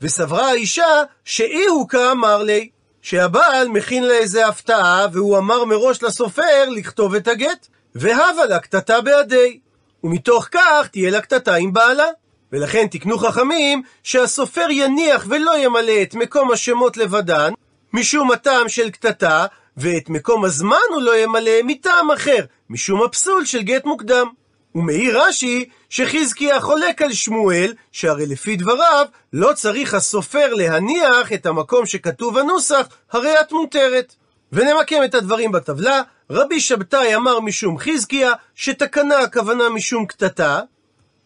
וסברה 0.00 0.48
האישה 0.48 1.02
שאי 1.24 1.64
הוא 1.64 1.88
כאמר 1.88 2.42
לי, 2.42 2.68
שהבעל 3.02 3.68
מכין 3.68 4.04
לה 4.04 4.14
איזה 4.14 4.46
הפתעה, 4.46 5.06
והוא 5.12 5.38
אמר 5.38 5.64
מראש 5.64 6.02
לסופר 6.02 6.68
לכתוב 6.68 7.14
את 7.14 7.28
הגט, 7.28 7.66
והבה 7.94 8.46
לה 8.48 8.58
קטטה 8.58 9.00
בעדי. 9.00 9.58
ומתוך 10.04 10.48
כך 10.50 10.88
תהיה 10.92 11.10
לה 11.10 11.20
קטטה 11.20 11.54
עם 11.54 11.72
בעלה. 11.72 12.06
ולכן 12.52 12.86
תקנו 12.86 13.18
חכמים 13.18 13.82
שהסופר 14.02 14.66
יניח 14.70 15.26
ולא 15.28 15.58
ימלא 15.58 16.02
את 16.02 16.14
מקום 16.14 16.50
השמות 16.50 16.96
לבדן, 16.96 17.52
משום 17.94 18.30
הטעם 18.30 18.68
של 18.68 18.90
קטטה, 18.90 19.46
ואת 19.76 20.08
מקום 20.08 20.44
הזמן 20.44 20.76
הוא 20.90 21.02
לא 21.02 21.18
ימלא 21.18 21.52
מטעם 21.64 22.10
אחר, 22.10 22.44
משום 22.70 23.02
הפסול 23.02 23.44
של 23.44 23.62
גט 23.62 23.84
מוקדם. 23.84 24.26
ומעיר 24.74 25.22
רש"י 25.22 25.68
שחזקיה 25.90 26.60
חולק 26.60 27.02
על 27.02 27.12
שמואל, 27.12 27.74
שהרי 27.92 28.26
לפי 28.26 28.56
דבריו 28.56 29.06
לא 29.32 29.52
צריך 29.52 29.94
הסופר 29.94 30.54
להניח 30.54 31.32
את 31.32 31.46
המקום 31.46 31.86
שכתוב 31.86 32.38
הנוסח, 32.38 32.88
הרי 33.12 33.40
את 33.40 33.52
מותרת. 33.52 34.14
ונמקם 34.52 35.04
את 35.04 35.14
הדברים 35.14 35.52
בטבלה, 35.52 36.02
רבי 36.30 36.60
שבתאי 36.60 37.16
אמר 37.16 37.40
משום 37.40 37.78
חזקיה, 37.78 38.32
שתקנה 38.54 39.18
הכוונה 39.18 39.68
משום 39.68 40.06
קטטה, 40.06 40.60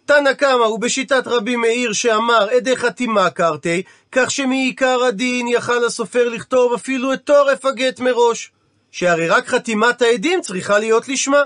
תנא 0.09 0.33
קמא 0.33 0.65
הוא 0.65 0.81
בשיטת 0.81 1.27
רבי 1.27 1.57
מאיר 1.57 1.93
שאמר 1.93 2.49
עדי 2.57 2.77
חתימה 2.77 3.31
קרתי, 3.31 3.83
כך 4.13 4.31
שמעיקר 4.31 5.05
הדין 5.05 5.49
יכל 5.49 5.85
הסופר 5.85 6.29
לכתוב 6.29 6.73
אפילו 6.73 7.13
את 7.13 7.25
טורף 7.25 7.65
הגט 7.65 8.01
מראש, 8.01 8.53
שהרי 8.91 9.29
רק 9.29 9.47
חתימת 9.49 10.03
העדים 10.03 10.41
צריכה 10.41 10.79
להיות 10.79 11.09
לשמה. 11.09 11.43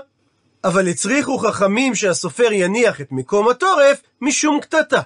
אבל 0.63 0.87
הצריכו 0.87 1.37
חכמים 1.37 1.95
שהסופר 1.95 2.51
יניח 2.51 3.01
את 3.01 3.11
מקום 3.11 3.49
הטורף 3.49 4.01
משום 4.21 4.59
קטטה. 4.59 5.01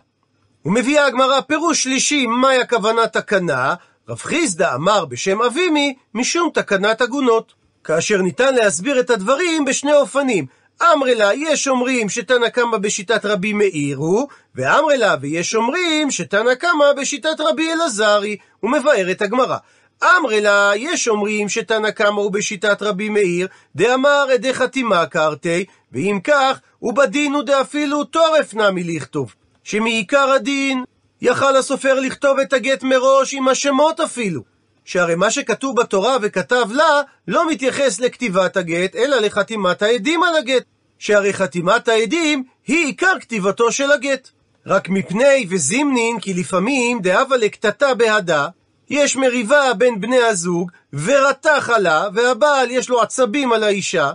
ומביאה 0.66 1.06
הגמרא 1.06 1.42
פירוש 1.42 1.84
שלישי, 1.84 2.26
מהי 2.26 2.62
הכוונה 2.62 3.08
תקנה? 3.08 3.76
רב 4.10 4.20
חיסדא 4.20 4.76
אמר 4.76 5.06
בשם 5.06 5.42
אבימי 5.42 5.96
משום 6.14 6.50
תקנת 6.54 7.02
עגונות. 7.02 7.54
כאשר 7.84 8.22
ניתן 8.22 8.56
להסביר 8.56 9.00
את 9.00 9.10
הדברים 9.10 9.66
בשני 9.66 9.94
אופנים. 9.94 10.46
אמרי 10.82 11.16
לה, 11.16 11.34
יש 11.34 11.68
אומרים 11.68 12.10
שתנא 12.10 12.50
קמא 12.50 12.78
בשיטת 12.78 13.26
רבי 13.26 13.54
מאיר 13.54 13.98
הוא, 13.98 14.28
ואמרי 14.56 14.98
לה, 14.98 15.16
ויש 15.22 15.56
אומרים 15.56 16.12
שתנא 16.12 16.56
קמא 16.56 16.94
בשיטת 16.98 17.40
רבי 17.40 17.74
אלעזרי, 17.74 18.38
הוא 18.60 18.72
מבאר 18.72 19.12
את 19.12 19.22
הגמרא. 19.22 19.58
אמרי 20.04 20.42
לה, 20.42 20.72
יש 20.76 21.08
אומרים 21.08 21.50
שתנא 21.50 21.92
קמא 21.92 22.20
הוא 22.22 22.32
בשיטת 22.32 22.82
רבי 22.82 23.10
מאיר, 23.10 23.48
דאמר 23.76 24.26
עדי 24.34 24.54
חתימה 24.54 25.06
קרתי, 25.06 25.66
ואם 25.92 26.20
כך, 26.24 26.60
ובדין 26.82 27.34
הוא 27.34 27.44
דאפילו 27.44 28.04
טורף 28.04 28.54
נמי 28.54 28.84
לכתוב. 28.84 29.36
שמעיקר 29.64 30.30
הדין, 30.30 30.84
יכל 31.22 31.56
הסופר 31.56 32.00
לכתוב 32.00 32.40
את 32.40 32.54
הגט 32.54 32.84
מראש 32.84 33.34
עם 33.34 33.48
השמות 33.48 34.00
אפילו. 34.00 34.57
שהרי 34.88 35.16
מה 35.16 35.32
שכתוב 35.32 35.80
בתורה 35.82 36.18
וכתב 36.22 36.66
לה, 36.72 37.02
לא 37.28 37.50
מתייחס 37.50 38.00
לכתיבת 38.00 38.58
הגט, 38.58 38.96
אלא 38.96 39.20
לחתימת 39.20 39.82
העדים 39.82 40.24
על 40.24 40.36
הגט. 40.36 40.64
שהרי 41.00 41.34
חתימת 41.34 41.88
העדים 41.88 42.44
היא 42.68 42.86
עיקר 42.86 43.14
כתיבתו 43.20 43.72
של 43.72 43.92
הגט. 43.92 44.30
רק 44.66 44.90
מפני 44.90 45.48
וזימנין, 45.50 46.20
כי 46.20 46.34
לפעמים 46.34 47.02
דאבה 47.02 47.38
לקטטה 47.38 47.94
בהדה, 47.94 48.48
יש 48.90 49.16
מריבה 49.16 49.74
בין 49.78 50.02
בני 50.02 50.20
הזוג, 50.20 50.72
ורתח 50.94 51.70
עלה, 51.76 52.08
והבעל 52.14 52.72
יש 52.72 52.90
לו 52.90 53.02
עצבים 53.02 53.54
על 53.54 53.64
האישה, 53.64 54.12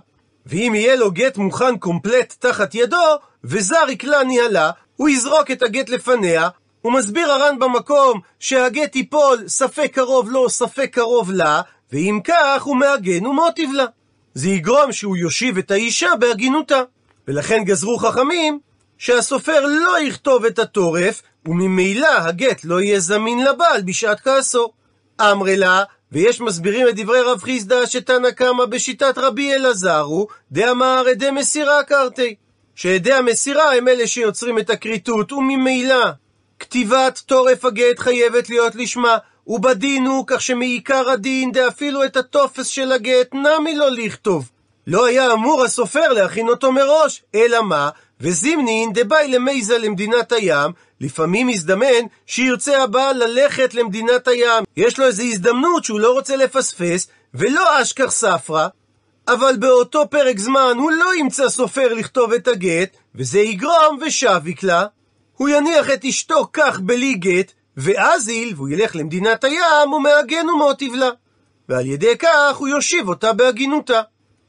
ואם 0.46 0.72
יהיה 0.74 0.96
לו 0.96 1.10
גט 1.10 1.36
מוכן 1.36 1.76
קומפלט 1.76 2.34
תחת 2.38 2.74
ידו, 2.74 3.16
וזר 3.44 3.90
יקלה 3.90 4.24
ניהלה, 4.24 4.70
הוא 4.96 5.08
יזרוק 5.08 5.50
את 5.50 5.62
הגט 5.62 5.88
לפניה, 5.88 6.48
הוא 6.82 6.92
מסביר 6.92 7.30
הר"ן 7.32 7.58
במקום 7.58 8.20
שהגט 8.38 8.96
ייפול 8.96 9.48
ספק 9.48 9.90
קרוב 9.94 10.30
לו, 10.30 10.50
ספק 10.50 10.90
קרוב 10.92 11.30
לה, 11.30 11.60
ואם 11.92 12.20
כך 12.24 12.62
הוא 12.62 12.76
מעגן 12.76 13.26
ומוטיב 13.26 13.72
לה. 13.72 13.84
זה 14.34 14.48
יגרום 14.48 14.92
שהוא 14.92 15.16
יושיב 15.16 15.58
את 15.58 15.70
האישה 15.70 16.08
בהגינותה. 16.20 16.82
ולכן 17.28 17.64
גזרו 17.64 17.98
חכמים 17.98 18.58
שהסופר 18.98 19.66
לא 19.66 20.02
יכתוב 20.02 20.44
את 20.44 20.58
התורף, 20.58 21.22
וממילא 21.46 22.18
הגט 22.18 22.60
לא 22.64 22.80
יהיה 22.80 23.00
זמין 23.00 23.44
לבעל 23.44 23.82
בשעת 23.82 24.20
כעסו. 24.20 24.72
אמרי 25.20 25.56
לה, 25.56 25.84
ויש 26.12 26.40
מסבירים 26.40 26.88
את 26.88 26.96
דברי 26.96 27.20
רב 27.20 27.42
חיסדא 27.42 27.86
שתנא 27.86 28.30
קמא 28.30 28.64
בשיטת 28.64 29.18
רבי 29.18 29.54
אלעזר 29.54 30.00
הוא, 30.00 30.26
דאמר 30.52 31.04
עדי 31.10 31.30
מסירה 31.30 31.82
קרתי. 31.82 32.34
שעדי 32.74 33.12
המסירה 33.12 33.74
הם 33.74 33.88
אלה 33.88 34.06
שיוצרים 34.06 34.58
את 34.58 34.70
הכריתות, 34.70 35.32
וממילא 35.32 36.04
כתיבת 36.62 37.22
תורף 37.26 37.64
הגט 37.64 37.98
חייבת 37.98 38.50
להיות 38.50 38.74
לשמה, 38.74 39.16
ובדין 39.46 40.06
הוא 40.06 40.24
כך 40.26 40.40
שמעיקר 40.40 41.10
הדין 41.10 41.52
דאפילו 41.52 42.04
את 42.04 42.16
הטופס 42.16 42.66
של 42.66 42.92
הגט 42.92 43.34
נמי 43.34 43.74
לו 43.74 43.86
לכתוב. 43.90 44.50
לא 44.86 45.06
היה 45.06 45.32
אמור 45.32 45.64
הסופר 45.64 46.12
להכין 46.12 46.48
אותו 46.48 46.72
מראש, 46.72 47.22
אלא 47.34 47.62
מה? 47.62 47.90
וזימנין 48.20 48.92
דבאי 48.94 49.28
למייזה 49.28 49.78
למדינת 49.78 50.32
הים, 50.32 50.70
לפעמים 51.00 51.46
מזדמן 51.46 52.06
שירצה 52.26 52.82
הבעל 52.82 53.24
ללכת 53.24 53.74
למדינת 53.74 54.28
הים. 54.28 54.64
יש 54.76 54.98
לו 54.98 55.06
איזו 55.06 55.22
הזדמנות 55.22 55.84
שהוא 55.84 56.00
לא 56.00 56.12
רוצה 56.12 56.36
לפספס, 56.36 57.08
ולא 57.34 57.82
אשכח 57.82 58.10
ספרא, 58.10 58.68
אבל 59.28 59.56
באותו 59.56 60.04
פרק 60.10 60.38
זמן 60.38 60.76
הוא 60.78 60.90
לא 60.90 61.14
ימצא 61.14 61.48
סופר 61.48 61.94
לכתוב 61.94 62.32
את 62.32 62.48
הגט, 62.48 62.96
וזה 63.14 63.40
יגרום 63.40 63.98
ושביק 64.06 64.62
לה. 64.62 64.86
הוא 65.36 65.48
יניח 65.48 65.90
את 65.90 66.04
אשתו 66.04 66.48
כך 66.52 66.80
בלי 66.80 67.14
גט, 67.14 67.52
ואזיל, 67.76 68.52
והוא 68.56 68.68
ילך 68.68 68.96
למדינת 68.96 69.44
הים, 69.44 69.92
ומעגן 69.92 70.48
ומוטיב 70.48 70.94
לה. 70.94 71.10
ועל 71.68 71.86
ידי 71.86 72.18
כך 72.18 72.56
הוא 72.56 72.68
יושיב 72.68 73.08
אותה 73.08 73.32
בהגינותה. 73.32 74.00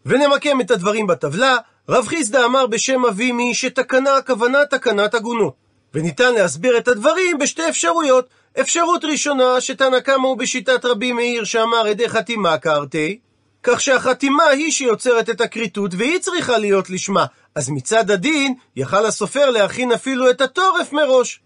ונמקם 0.06 0.62
את 0.62 0.72
הדברים 0.72 1.08
בטבלה, 1.08 1.58
רב 1.90 2.08
חיסדא 2.08 2.46
אמר 2.46 2.68
בשם 2.68 3.06
אבימי 3.06 3.54
שתקנה 3.54 4.18
הכוונה 4.18 4.66
תקנת 4.66 5.16
עגונות. 5.16 5.54
וניתן 5.94 6.34
להסביר 6.34 6.78
את 6.78 6.88
הדברים 6.88 7.38
בשתי 7.38 7.70
אפשרויות. 7.70 8.30
אפשרות 8.60 9.06
ראשונה, 9.06 9.62
שתנא 9.62 10.00
קמא 10.00 10.28
הוא 10.28 10.38
בשיטת 10.38 10.86
רבי 10.86 11.12
מאיר 11.12 11.44
שאמר 11.44 11.88
עדי 11.88 12.10
חתימה 12.10 12.58
קרתי, 12.58 13.20
כך 13.64 13.82
שהחתימה 13.82 14.44
היא 14.44 14.72
שיוצרת 14.72 15.30
את 15.30 15.42
הכריתות 15.42 15.92
והיא 15.98 16.20
צריכה 16.20 16.58
להיות 16.58 16.90
לשמה. 16.90 17.26
אז 17.56 17.70
מצד 17.70 18.12
הדין, 18.12 18.54
יכל 18.76 19.06
הסופר 19.06 19.50
להכין 19.50 19.92
אפילו 19.92 20.30
את 20.30 20.42
התורף 20.42 20.94
מראש. 20.94 21.40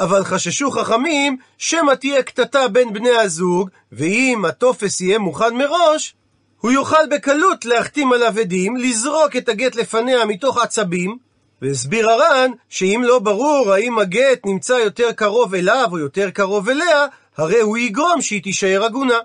אבל 0.00 0.24
חששו 0.24 0.70
חכמים 0.70 1.36
שמא 1.58 1.92
תהיה 1.92 2.22
קטטה 2.22 2.68
בין 2.68 2.92
בני 2.92 3.16
הזוג, 3.16 3.70
ואם 3.92 4.44
הטופס 4.48 5.00
יהיה 5.00 5.18
מוכן 5.18 5.56
מראש, 5.56 6.14
הוא 6.60 6.70
יוכל 6.70 7.06
בקלות 7.10 7.64
להחתים 7.64 8.12
עליו 8.12 8.34
עדים, 8.40 8.76
לזרוק 8.76 9.36
את 9.36 9.48
הגט 9.48 9.76
לפניה 9.76 10.24
מתוך 10.24 10.58
עצבים, 10.58 11.16
והסביר 11.62 12.10
הר"ן 12.10 12.50
שאם 12.68 13.02
לא 13.04 13.18
ברור 13.18 13.72
האם 13.72 13.98
הגט 13.98 14.46
נמצא 14.46 14.72
יותר 14.72 15.12
קרוב 15.12 15.54
אליו 15.54 15.88
או 15.90 15.98
יותר 15.98 16.30
קרוב 16.30 16.68
אליה, 16.68 17.06
הרי 17.36 17.60
הוא 17.60 17.78
יגרום 17.78 18.22
שהיא 18.22 18.42
תישאר 18.42 18.84
עגונה. 18.84 19.18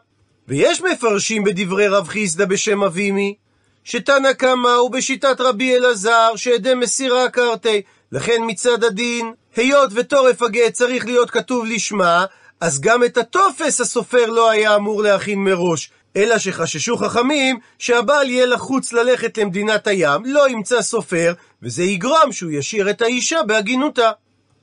ויש 0.50 0.82
מפרשים 0.82 1.44
בדברי 1.44 1.88
רב 1.88 2.08
חיסדא 2.08 2.46
בשם 2.46 2.84
אבימי, 2.84 3.36
שתנא 3.84 4.34
קמא 4.34 4.68
הוא 4.68 4.92
בשיטת 4.92 5.42
רבי 5.42 5.76
אלעזר, 5.76 6.36
שעדי 6.36 6.74
מסירה 6.74 7.30
קרתי, 7.30 7.82
לכן 8.12 8.42
מצד 8.48 8.84
הדין, 8.84 9.34
היות 9.56 9.92
וטורף 9.96 10.42
הגט 10.42 10.74
צריך 10.74 11.06
להיות 11.06 11.32
כתוב 11.32 11.66
לשמה, 11.66 12.26
אז 12.62 12.82
גם 12.82 13.04
את 13.04 13.18
הטופס 13.18 13.82
הסופר 13.82 14.26
לא 14.26 14.50
היה 14.50 14.76
אמור 14.76 15.04
להכין 15.04 15.40
מראש, 15.40 15.92
אלא 16.16 16.38
שחששו 16.38 16.98
חכמים 16.98 17.60
שהבעל 17.80 18.30
יהיה 18.30 18.46
לחוץ 18.46 18.94
ללכת 18.94 19.38
למדינת 19.38 19.88
הים, 19.88 20.26
לא 20.26 20.50
ימצא 20.50 20.82
סופר, 20.82 21.34
וזה 21.64 21.84
יגרום 21.84 22.32
שהוא 22.32 22.52
ישאיר 22.52 22.90
את 22.90 23.02
האישה 23.02 23.44
בהגינותה. 23.44 24.12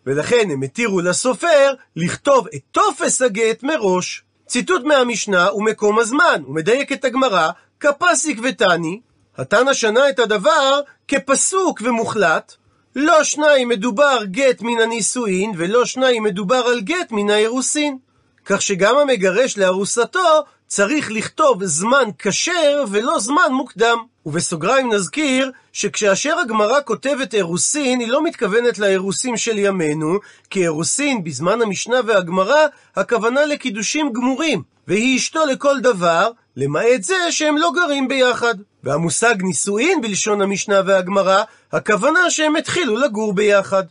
ולכן 0.07 0.51
הם 0.51 0.63
התירו 0.63 1.01
לסופר 1.01 1.75
לכתוב 1.97 2.47
את 2.55 2.61
טופס 2.73 3.23
הגט 3.23 3.63
מראש. 3.63 4.26
ציטוט 4.47 4.83
מהמשנה 4.85 5.53
ומקום 5.55 5.99
הזמן, 5.99 6.43
ומדייק 6.49 6.93
את 6.93 7.05
הגמרא, 7.05 7.51
כפסיק 7.81 8.39
ותני, 8.43 9.01
התנא 9.39 9.73
שנה 9.73 10.09
את 10.09 10.19
הדבר 10.19 10.81
כפסוק 11.09 11.81
ומוחלט, 11.85 12.55
לא 12.97 13.25
שניים 13.25 13.69
מדובר 13.69 14.19
גט 14.25 14.63
מן 14.63 14.81
הנישואין, 14.81 15.53
ולא 15.57 15.85
שניים 15.85 16.23
מדובר 16.23 16.57
על 16.57 16.81
גט 16.81 17.13
מן 17.13 17.31
האירוסין. 17.31 17.99
כך 18.45 18.63
שגם 18.63 18.97
המגרש 18.97 19.59
לארוסתו 19.59 20.45
צריך 20.67 21.11
לכתוב 21.11 21.65
זמן 21.65 22.09
כשר 22.19 22.85
ולא 22.91 23.19
זמן 23.19 23.53
מוקדם. 23.53 23.99
ובסוגריים 24.27 24.93
נזכיר 24.93 25.51
שכשאשר 25.73 26.39
הגמרא 26.39 26.81
כותבת 26.85 27.35
אירוסין, 27.35 28.01
היא 28.01 28.09
לא 28.09 28.25
מתכוונת 28.25 28.79
לאירוסים 28.79 29.37
של 29.37 29.59
ימינו, 29.59 30.19
כי 30.51 30.63
אירוסין 30.63 31.25
בזמן 31.25 31.63
המשנה 31.63 31.97
והגמרא, 32.07 32.67
הכוונה 32.97 33.47
לקידושים 33.47 34.13
גמורים, 34.13 34.63
והיא 34.89 35.17
אשתו 35.17 35.47
לכל 35.47 35.81
דבר, 35.81 36.31
למעט 36.57 37.03
זה 37.03 37.15
שהם 37.31 37.57
לא 37.57 37.73
גרים 37.75 38.09
ביחד. 38.09 38.55
והמושג 38.85 39.35
נישואין 39.41 40.01
בלשון 40.01 40.43
המשנה 40.43 40.81
והגמרא, 40.87 41.43
הכוונה 41.73 42.31
שהם 42.31 42.57
התחילו 42.57 42.97
לגור 42.97 43.33
ביחד. 43.33 43.85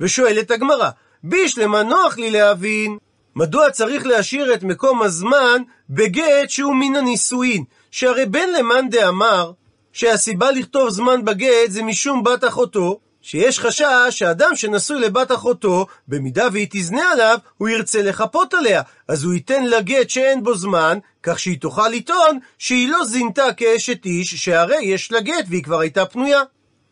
ושואלת 0.00 0.50
הגמרא, 0.50 0.90
בישלמה 1.24 1.82
נוח 1.82 2.18
לי 2.18 2.30
להבין, 2.30 2.98
מדוע 3.36 3.70
צריך 3.70 4.06
להשאיר 4.06 4.54
את 4.54 4.62
מקום 4.62 5.02
הזמן 5.02 5.62
בגט 5.90 6.50
שהוא 6.50 6.74
מן 6.74 6.96
הנישואין? 6.96 7.64
שהרי 7.90 8.26
בן 8.26 8.48
למאן 8.58 8.88
דאמר 8.90 9.52
שהסיבה 9.92 10.50
לכתוב 10.50 10.88
זמן 10.88 11.24
בגט 11.24 11.70
זה 11.70 11.82
משום 11.82 12.24
בת 12.24 12.44
אחותו, 12.44 13.00
שיש 13.20 13.60
חשש 13.60 13.86
שאדם 14.10 14.56
שנשוי 14.56 15.00
לבת 15.00 15.32
אחותו, 15.32 15.86
במידה 16.08 16.48
והיא 16.52 16.66
תזנה 16.70 17.12
עליו, 17.12 17.38
הוא 17.58 17.68
ירצה 17.68 18.02
לחפות 18.02 18.54
עליה, 18.54 18.82
אז 19.08 19.24
הוא 19.24 19.34
ייתן 19.34 19.64
לה 19.64 19.80
גט 19.80 20.10
שאין 20.10 20.42
בו 20.42 20.54
זמן, 20.54 20.98
כך 21.22 21.38
שהיא 21.38 21.60
תוכל 21.60 21.88
לטעון 21.88 22.38
שהיא 22.58 22.88
לא 22.88 23.04
זינתה 23.04 23.52
כאשת 23.56 24.04
איש, 24.04 24.34
שהרי 24.34 24.84
יש 24.84 25.12
לה 25.12 25.20
גט 25.20 25.44
והיא 25.48 25.62
כבר 25.62 25.80
הייתה 25.80 26.06
פנויה. 26.06 26.42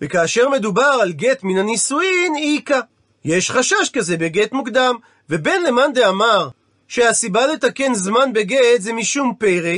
וכאשר 0.01 0.49
מדובר 0.49 0.99
על 1.03 1.13
גט 1.13 1.43
מן 1.43 1.59
הנישואין, 1.59 2.37
איכה. 2.37 2.81
יש 3.25 3.51
חשש 3.51 3.91
כזה 3.93 4.17
בגט 4.17 4.53
מוקדם, 4.53 4.97
ובן 5.31 5.63
למאן 5.63 5.93
דאמר 5.93 6.49
שהסיבה 6.89 7.47
לתקן 7.47 7.95
זמן 7.95 8.33
בגט 8.33 8.81
זה 8.81 8.93
משום 8.93 9.35
פרא, 9.39 9.75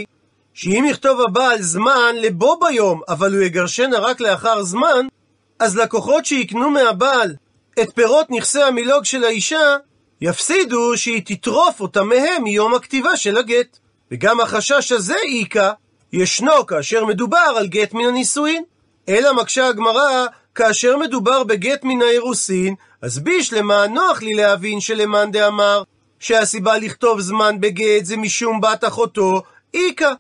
שאם 0.55 0.85
יכתוב 0.91 1.21
הבעל 1.21 1.63
זמן 1.63 2.17
לבו 2.17 2.59
ביום, 2.61 3.01
אבל 3.09 3.35
הוא 3.35 3.43
יגרשנה 3.43 3.99
רק 3.99 4.21
לאחר 4.21 4.63
זמן, 4.63 5.07
אז 5.59 5.77
לקוחות 5.77 6.25
שיקנו 6.25 6.71
מהבעל 6.71 7.35
את 7.83 7.95
פירות 7.95 8.27
נכסי 8.31 8.63
המילוג 8.63 9.05
של 9.05 9.25
האישה, 9.25 9.77
יפסידו 10.21 10.97
שהיא 10.97 11.23
תטרוף 11.25 11.81
אותם 11.81 12.09
מהם 12.09 12.43
מיום 12.43 12.75
הכתיבה 12.75 13.17
של 13.17 13.39
הגט. 13.39 13.79
וגם 14.11 14.41
החשש 14.41 14.93
הזה 14.93 15.17
איכה, 15.17 15.73
ישנו 16.13 16.67
כאשר 16.67 17.05
מדובר 17.05 17.55
על 17.57 17.67
גט 17.67 17.93
מן 17.93 18.05
הנישואין. 18.05 18.65
אלא 19.09 19.35
מקשה 19.35 19.67
הגמרא, 19.67 20.27
כאשר 20.55 20.97
מדובר 20.97 21.45
בגט 21.45 21.85
מן 21.85 22.03
האירוסין, 22.03 22.75
אז 23.03 23.19
בישלמה 23.19 23.87
נוח 23.87 24.23
לי 24.23 24.35
להבין 24.35 24.81
שלמאן 24.81 25.31
דאמר 25.31 25.83
שהסיבה 26.19 26.79
לכתוב 26.79 27.21
זמן 27.21 27.61
בגט 27.61 28.05
זה 28.05 28.17
משום 28.17 28.61
בת 28.61 28.85
אחותו, 28.85 29.43
איכה. 29.75 30.13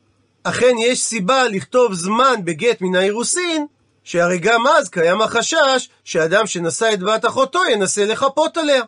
אכן 0.44 0.74
יש 0.78 1.02
סיבה 1.02 1.48
לכתוב 1.48 1.94
זמן 1.94 2.34
בגט 2.44 2.80
מן 2.80 2.96
האירוסין, 2.96 3.66
שהרי 4.04 4.38
גם 4.38 4.66
אז 4.66 4.88
קיים 4.88 5.22
החשש 5.22 5.88
שאדם 6.04 6.46
שנשא 6.46 6.90
את 6.92 7.00
בת 7.00 7.26
אחותו 7.26 7.60
ינסה 7.72 8.04
לחפות 8.04 8.56
עליה. 8.56 8.82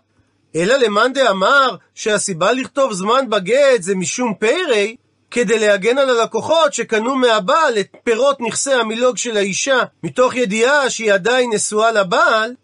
אלא 0.57 0.77
למאן 0.77 1.13
דאמר 1.13 1.77
שהסיבה 1.95 2.53
לכתוב 2.53 2.93
זמן 2.93 3.31
בגט 3.31 3.83
זה 3.83 3.95
משום 3.95 4.35
פרא, 4.35 4.87
כדי 5.37 5.59
להגן 5.59 5.99
על 5.99 6.11
הלקוחות 6.11 6.75
שקנו 6.75 7.15
מהבעל 7.15 7.79
את 7.79 7.97
פירות 8.05 8.41
נכסי 8.41 8.73
המילוג 8.73 9.17
של 9.17 9.37
האישה, 9.37 9.79
מתוך 10.03 10.37
ידיעה 10.37 10.91
שהיא 10.91 11.13
עדיין 11.13 11.51
נשואה 11.53 11.93
לבעל, 11.93 12.55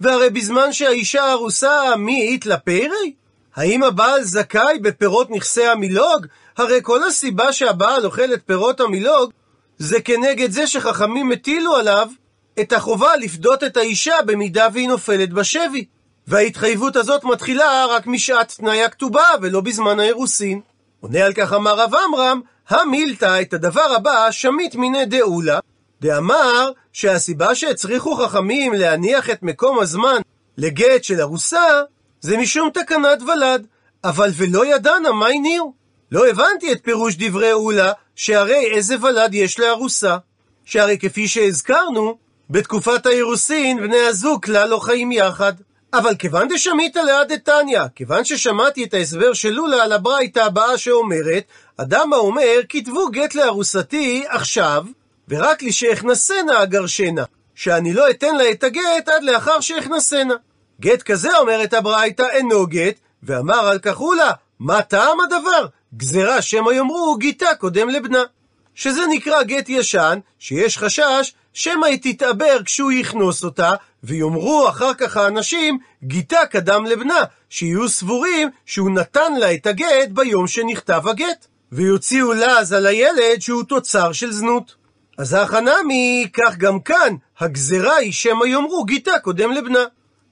והרי 0.00 0.30
בזמן 0.30 0.72
שהאישה 0.72 1.32
ארוסה, 1.32 1.96
מי 1.96 2.38
פרא? 2.64 2.96
האם 3.56 3.82
הבעל 3.82 4.22
זכאי 4.22 4.78
בפירות 4.82 5.30
נכסי 5.30 5.66
המילוג? 5.66 6.26
הרי 6.56 6.78
כל 6.82 7.04
הסיבה 7.04 7.52
שהבעל 7.52 8.06
אוכל 8.06 8.34
את 8.34 8.40
פירות 8.46 8.80
המילוג, 8.80 9.32
זה 9.78 10.00
כנגד 10.00 10.50
זה 10.50 10.66
שחכמים 10.66 11.32
הטילו 11.32 11.76
עליו 11.76 12.08
את 12.60 12.72
החובה 12.72 13.16
לפדות 13.16 13.64
את 13.64 13.76
האישה 13.76 14.16
במידה 14.26 14.68
והיא 14.72 14.88
נופלת 14.88 15.32
בשבי. 15.32 15.84
וההתחייבות 16.26 16.96
הזאת 16.96 17.24
מתחילה 17.24 17.86
רק 17.90 18.06
משעת 18.06 18.54
תנאי 18.58 18.84
הכתובה 18.84 19.28
ולא 19.42 19.60
בזמן 19.60 20.00
האירוסין. 20.00 20.60
עונה 21.00 21.24
על 21.24 21.32
כך 21.32 21.52
אמר 21.52 21.74
רב 21.74 21.94
עמרם, 21.94 22.40
המילתא 22.68 23.40
את 23.40 23.54
הדבר 23.54 23.92
הבא 23.96 24.30
שמית 24.30 24.74
מיני 24.74 25.06
דאולה, 25.06 25.58
דאמר 26.00 26.70
שהסיבה 26.92 27.54
שהצריכו 27.54 28.14
חכמים 28.14 28.72
להניח 28.72 29.30
את 29.30 29.42
מקום 29.42 29.78
הזמן 29.78 30.20
לגט 30.56 31.04
של 31.04 31.20
ארוסה, 31.20 31.82
זה 32.20 32.36
משום 32.36 32.70
תקנת 32.74 33.22
ולד, 33.22 33.66
אבל 34.04 34.30
ולא 34.36 34.74
ידענה 34.74 35.12
מה 35.12 35.26
הניעו. 35.26 35.72
לא 36.12 36.28
הבנתי 36.28 36.72
את 36.72 36.78
פירוש 36.82 37.16
דברי 37.18 37.52
אולה, 37.52 37.92
שהרי 38.16 38.66
איזה 38.66 38.96
ולד 39.02 39.34
יש 39.34 39.60
לארוסה. 39.60 40.16
שהרי 40.64 40.98
כפי 40.98 41.28
שהזכרנו, 41.28 42.18
בתקופת 42.50 43.06
האירוסין 43.06 43.80
בני 43.80 44.00
הזוג 44.00 44.44
כלל 44.44 44.68
לא 44.68 44.78
חיים 44.78 45.12
יחד. 45.12 45.52
אבל 45.92 46.14
כיוון 46.14 46.48
דשמית 46.48 46.96
ליד 46.96 47.28
דתניא, 47.28 47.80
כיוון 47.94 48.24
ששמעתי 48.24 48.84
את 48.84 48.94
ההסבר 48.94 49.32
של 49.32 49.50
לולה 49.50 49.82
על 49.82 49.92
הברייתא 49.92 50.40
הבאה 50.40 50.78
שאומרת, 50.78 51.44
אדם 51.76 52.12
האומר, 52.12 52.60
כתבו 52.68 53.08
גט 53.10 53.34
לארוסתי 53.34 54.24
עכשיו, 54.28 54.84
ורק 55.28 55.62
לי 55.62 55.72
שאכנסנה 55.72 56.62
אגרשנה, 56.62 57.24
שאני 57.54 57.92
לא 57.92 58.10
אתן 58.10 58.34
לה 58.36 58.50
את 58.50 58.64
הגט 58.64 59.08
עד 59.08 59.22
לאחר 59.22 59.60
שאכנסנה. 59.60 60.34
גט 60.80 61.02
כזה, 61.02 61.38
אומרת 61.38 61.74
הברייתא, 61.74 62.26
אינו 62.32 62.66
גט, 62.66 62.94
ואמר 63.22 63.68
על 63.68 63.78
כך 63.78 64.00
לולה, 64.00 64.30
מה 64.58 64.82
טעם 64.82 65.20
הדבר? 65.20 65.66
גזרה 65.96 66.42
שמא 66.42 66.70
יאמרו 66.70 67.16
גיתה 67.16 67.54
קודם 67.58 67.88
לבנה. 67.88 68.22
שזה 68.74 69.00
נקרא 69.10 69.42
גט 69.42 69.68
ישן, 69.68 70.18
שיש 70.38 70.78
חשש 70.78 71.32
שמא 71.52 71.86
היא 71.86 71.98
תתעבר 72.02 72.62
כשהוא 72.64 72.92
יכנוס 72.92 73.44
אותה, 73.44 73.72
ויאמרו 74.04 74.68
אחר 74.68 74.94
כך 74.94 75.16
האנשים, 75.16 75.78
גיתה 76.02 76.46
קדם 76.50 76.84
לבנה, 76.84 77.22
שיהיו 77.50 77.88
סבורים 77.88 78.48
שהוא 78.66 78.90
נתן 78.90 79.34
לה 79.34 79.54
את 79.54 79.66
הגט 79.66 80.08
ביום 80.12 80.46
שנכתב 80.46 81.02
הגט, 81.08 81.46
ויוציאו 81.72 82.32
לעז 82.32 82.72
על 82.72 82.86
הילד 82.86 83.40
שהוא 83.40 83.62
תוצר 83.62 84.12
של 84.12 84.32
זנות. 84.32 84.74
אז 85.18 85.34
החנמי, 85.34 86.28
כך 86.32 86.56
גם 86.56 86.80
כאן, 86.80 87.14
הגזרה 87.38 87.96
היא 87.96 88.12
שמא 88.12 88.44
יאמרו 88.46 88.84
גיתה 88.84 89.18
קודם 89.22 89.52
לבנה. 89.52 89.84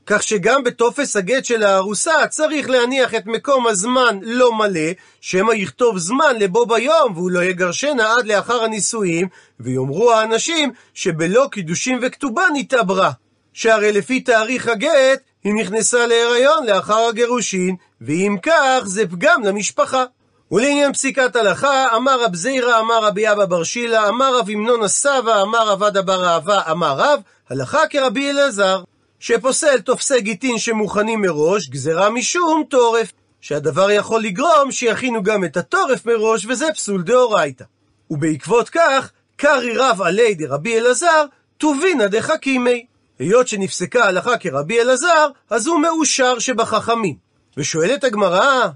כך 0.06 0.22
שגם 0.22 0.64
בטופס 0.64 1.16
הגט 1.16 1.44
של 1.44 1.62
הארוסה 1.62 2.26
צריך 2.28 2.70
להניח 2.70 3.14
את 3.14 3.26
מקום 3.26 3.66
הזמן 3.66 4.18
לא 4.22 4.52
מלא, 4.52 4.90
שמא 5.20 5.52
יכתוב 5.52 5.98
זמן 5.98 6.36
לבו 6.38 6.66
ביום 6.66 7.12
והוא 7.14 7.30
לא 7.30 7.44
יגרשנה 7.44 8.14
עד 8.16 8.26
לאחר 8.26 8.64
הנישואים, 8.64 9.28
ויאמרו 9.60 10.12
האנשים 10.12 10.72
שבלא 10.94 11.48
קידושים 11.50 11.98
וכתובה 12.02 12.42
נתעברה. 12.54 13.10
שהרי 13.56 13.92
לפי 13.92 14.20
תאריך 14.20 14.68
הגט 14.68 15.20
היא 15.44 15.54
נכנסה 15.54 16.06
להיריון 16.06 16.66
לאחר 16.66 17.08
הגירושין, 17.08 17.76
ואם 18.00 18.36
כך 18.42 18.80
זה 18.84 19.08
פגם 19.08 19.42
למשפחה. 19.44 20.04
ולעניין 20.50 20.92
פסיקת 20.92 21.36
הלכה, 21.36 21.96
אמר 21.96 22.24
רב 22.24 22.34
זירא, 22.34 22.80
אמר 22.80 23.04
רבי 23.04 23.32
אבא 23.32 23.44
בר 23.44 23.64
שילה, 23.64 24.08
אמר 24.08 24.38
רב 24.38 24.50
המנון 24.50 24.82
הסבא, 24.82 25.42
אמר 25.42 25.68
רב 25.68 25.82
עדה 25.82 26.02
בר 26.02 26.26
אהבה, 26.26 26.62
אמר 26.70 26.94
רב, 26.98 27.20
הלכה 27.50 27.86
כרבי 27.90 28.30
אלעזר. 28.30 28.82
שפוסל 29.20 29.80
תופסי 29.80 30.20
גיטין 30.20 30.58
שמוכנים 30.58 31.20
מראש, 31.20 31.68
גזרה 31.68 32.10
משום 32.10 32.64
טורף, 32.68 33.12
שהדבר 33.40 33.90
יכול 33.90 34.22
לגרום 34.22 34.70
שיכינו 34.70 35.22
גם 35.22 35.44
את 35.44 35.56
הטורף 35.56 36.06
מראש, 36.06 36.46
וזה 36.48 36.66
פסול 36.74 37.02
דאורייתא. 37.02 37.64
ובעקבות 38.10 38.68
כך, 38.68 39.10
קרי 39.36 39.76
רב 39.76 40.02
עלי 40.02 40.34
דרבי 40.34 40.78
אלעזר, 40.78 41.24
טובינא 41.58 42.06
דחכימי. 42.06 42.95
היות 43.18 43.48
שנפסקה 43.48 44.04
הלכה 44.04 44.38
כרבי 44.38 44.80
אלעזר, 44.80 45.28
אז 45.50 45.66
הוא 45.66 45.80
מאושר 45.80 46.38
שבחכמים. 46.38 47.16
ושואלת 47.56 48.04
הגמרא, 48.04 48.68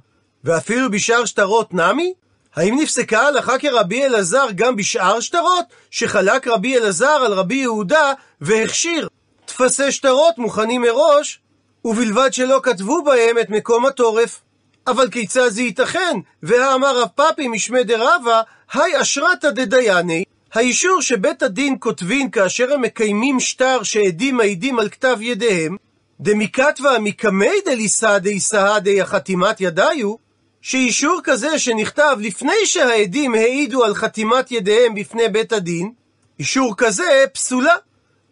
ואפילו 0.45 0.91
בשאר 0.91 1.25
שטרות 1.25 1.75
נמי? 1.75 2.15
האם 2.55 2.79
נפסקה 2.81 3.21
הלכה 3.21 3.59
כרבי 3.59 4.05
אלעזר 4.05 4.47
גם 4.55 4.77
בשאר 4.77 5.21
שטרות, 5.21 5.65
שחלק 5.91 6.49
רבי 6.49 6.79
אלעזר 6.79 7.07
על 7.07 7.33
רבי 7.33 7.55
יהודה 7.55 8.13
והכשיר 8.41 9.09
טפסי 9.47 9.93
שטרות 9.93 10.39
מוכנים 10.39 10.83
מראש, 10.83 11.41
ובלבד 11.85 12.33
שלא 12.33 12.61
כתבו 12.63 13.03
בהם 13.05 13.39
את 13.39 13.51
מקום 13.51 13.87
התורף. 13.87 14.41
אבל 14.87 15.11
כיצד 15.11 15.49
זה 15.49 15.63
ייתכן? 15.63 16.17
והאמר 16.43 17.01
רב 17.01 17.09
פאפי 17.15 17.49
משמי 17.49 17.85
דרבה, 17.85 18.41
היי 18.73 19.01
אשרתא 19.01 19.51
דדייני, 19.51 20.25
האישור 20.55 21.03
שבית 21.03 21.43
הדין 21.43 21.77
כותבין 21.81 22.31
כאשר 22.31 22.73
הם 22.73 22.83
מקיימים 22.83 23.41
שטר 23.41 23.83
שעדים 23.83 24.37
מעידים 24.37 24.79
על 24.79 24.89
כתב 24.89 25.17
ידיהם, 25.21 25.77
דמיקתווה 26.21 26.99
מקמי 26.99 27.51
דליסא 27.67 28.19
דאיסהא 28.19 28.79
החתימת 29.01 29.61
ידיו, 29.61 30.15
שאישור 30.63 31.21
כזה 31.25 31.59
שנכתב 31.59 32.17
לפני 32.21 32.67
שהעדים 32.67 33.35
העידו 33.35 33.85
על 33.85 33.95
חתימת 33.95 34.53
ידיהם 34.53 34.95
בפני 34.95 35.29
בית 35.29 35.53
הדין, 35.53 35.93
אישור 36.39 36.75
כזה 36.77 37.25
פסולה. 37.33 37.75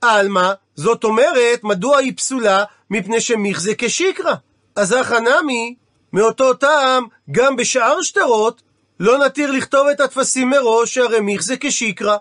עלמא, 0.01 0.53
זאת 0.75 1.05
אומרת, 1.05 1.65
מדוע 1.65 1.99
היא 1.99 2.13
פסולה? 2.17 2.65
מפני 2.91 3.21
שמיכזה 3.21 3.73
כשיקרא. 3.79 4.35
אז 4.77 4.93
הכא 4.93 5.19
נמי, 5.19 5.75
מאותו 6.13 6.55
טעם, 6.55 7.07
גם 7.31 7.57
בשאר 7.57 8.03
שטרות, 8.03 8.63
לא 9.01 9.19
נתיר 9.19 9.51
לכתוב 9.51 9.89
את 9.89 10.01
הטפסים 10.01 10.51
מראש, 10.51 10.95
שהרי 10.95 11.21
מיכזה 11.21 11.55
כשיקרא. 11.61 12.17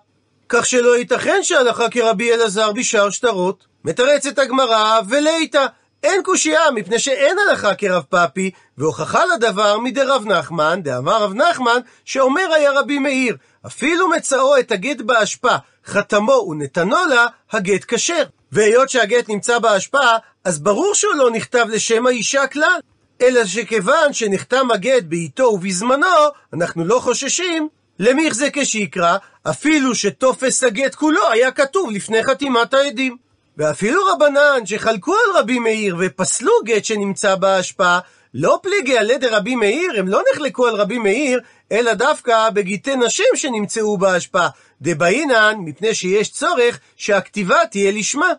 כך 0.50 0.66
שלא 0.66 0.98
ייתכן 0.98 1.40
שהלכה 1.44 1.90
כרבי 1.90 2.34
אלעזר 2.34 2.72
בשאר 2.72 3.10
שטרות. 3.10 3.66
מתרצת 3.86 4.40
הגמרא, 4.40 5.00
וליתא, 5.10 5.66
אין 6.04 6.24
קושייה, 6.24 6.72
מפני 6.72 7.00
שאין 7.00 7.38
הלכה 7.40 7.76
כרב 7.76 8.04
פאפי, 8.10 8.52
והוכחה 8.78 9.26
לדבר 9.26 9.80
מדרב 9.80 10.26
נחמן, 10.26 10.80
דאמר 10.84 11.24
רב 11.24 11.34
נחמן, 11.34 11.80
שאומר 12.06 12.54
היה 12.54 12.72
רבי 12.72 13.00
מאיר, 13.00 13.36
אפילו 13.66 14.10
מצאו 14.10 14.60
את 14.60 14.72
הגט 14.72 15.02
באשפה, 15.02 15.56
חתמו 15.86 16.48
ונתנו 16.50 17.06
לה, 17.10 17.26
הגט 17.52 17.86
כשר. 17.88 18.24
והיות 18.52 18.90
שהגט 18.90 19.30
נמצא 19.30 19.60
בהשפעה, 19.60 20.18
אז 20.44 20.60
ברור 20.60 20.96
שהוא 20.96 21.14
לא 21.14 21.32
נכתב 21.32 21.66
לשם 21.70 22.08
האישה 22.08 22.48
כלל. 22.48 22.80
אלא 23.22 23.46
שכיוון 23.46 24.14
שנחתם 24.14 24.72
הגט 24.72 25.04
בעיתו 25.04 25.44
ובזמנו, 25.44 26.08
אנחנו 26.54 26.86
לא 26.86 27.00
חוששים 27.00 27.68
למיך 28.00 28.34
זה 28.34 28.48
כשיקרא, 28.54 29.18
אפילו 29.50 29.96
שטופס 29.96 30.64
הגט 30.64 30.96
כולו 30.96 31.32
היה 31.32 31.52
כתוב 31.52 31.92
לפני 31.92 32.24
חתימת 32.24 32.74
העדים. 32.74 33.18
ואפילו 33.58 34.02
רבנן 34.06 34.66
שחלקו 34.66 35.14
על 35.14 35.42
רבי 35.42 35.60
מאיר 35.60 35.96
ופסלו 36.00 36.52
גט 36.66 36.86
שנמצא 36.86 37.36
בהשפעה, 37.36 38.00
לא 38.34 38.60
פליגי 38.64 38.98
על 38.98 39.10
ידי 39.10 39.28
רבי 39.28 39.56
מאיר, 39.56 39.92
הם 40.00 40.08
לא 40.08 40.22
נחלקו 40.34 40.68
על 40.68 40.76
רבי 40.76 40.98
מאיר, 40.98 41.40
אלא 41.72 41.94
דווקא 41.94 42.50
בגיטי 42.50 42.96
נשים 42.96 43.26
שנמצאו 43.36 43.98
בהשפעה. 43.98 44.50
דבעינן, 44.82 45.56
מפני 45.58 45.96
שיש 45.96 46.32
צורך 46.32 46.80
שהכתיבה 46.96 47.58
תהיה 47.72 47.92
לשמה. 47.92 48.32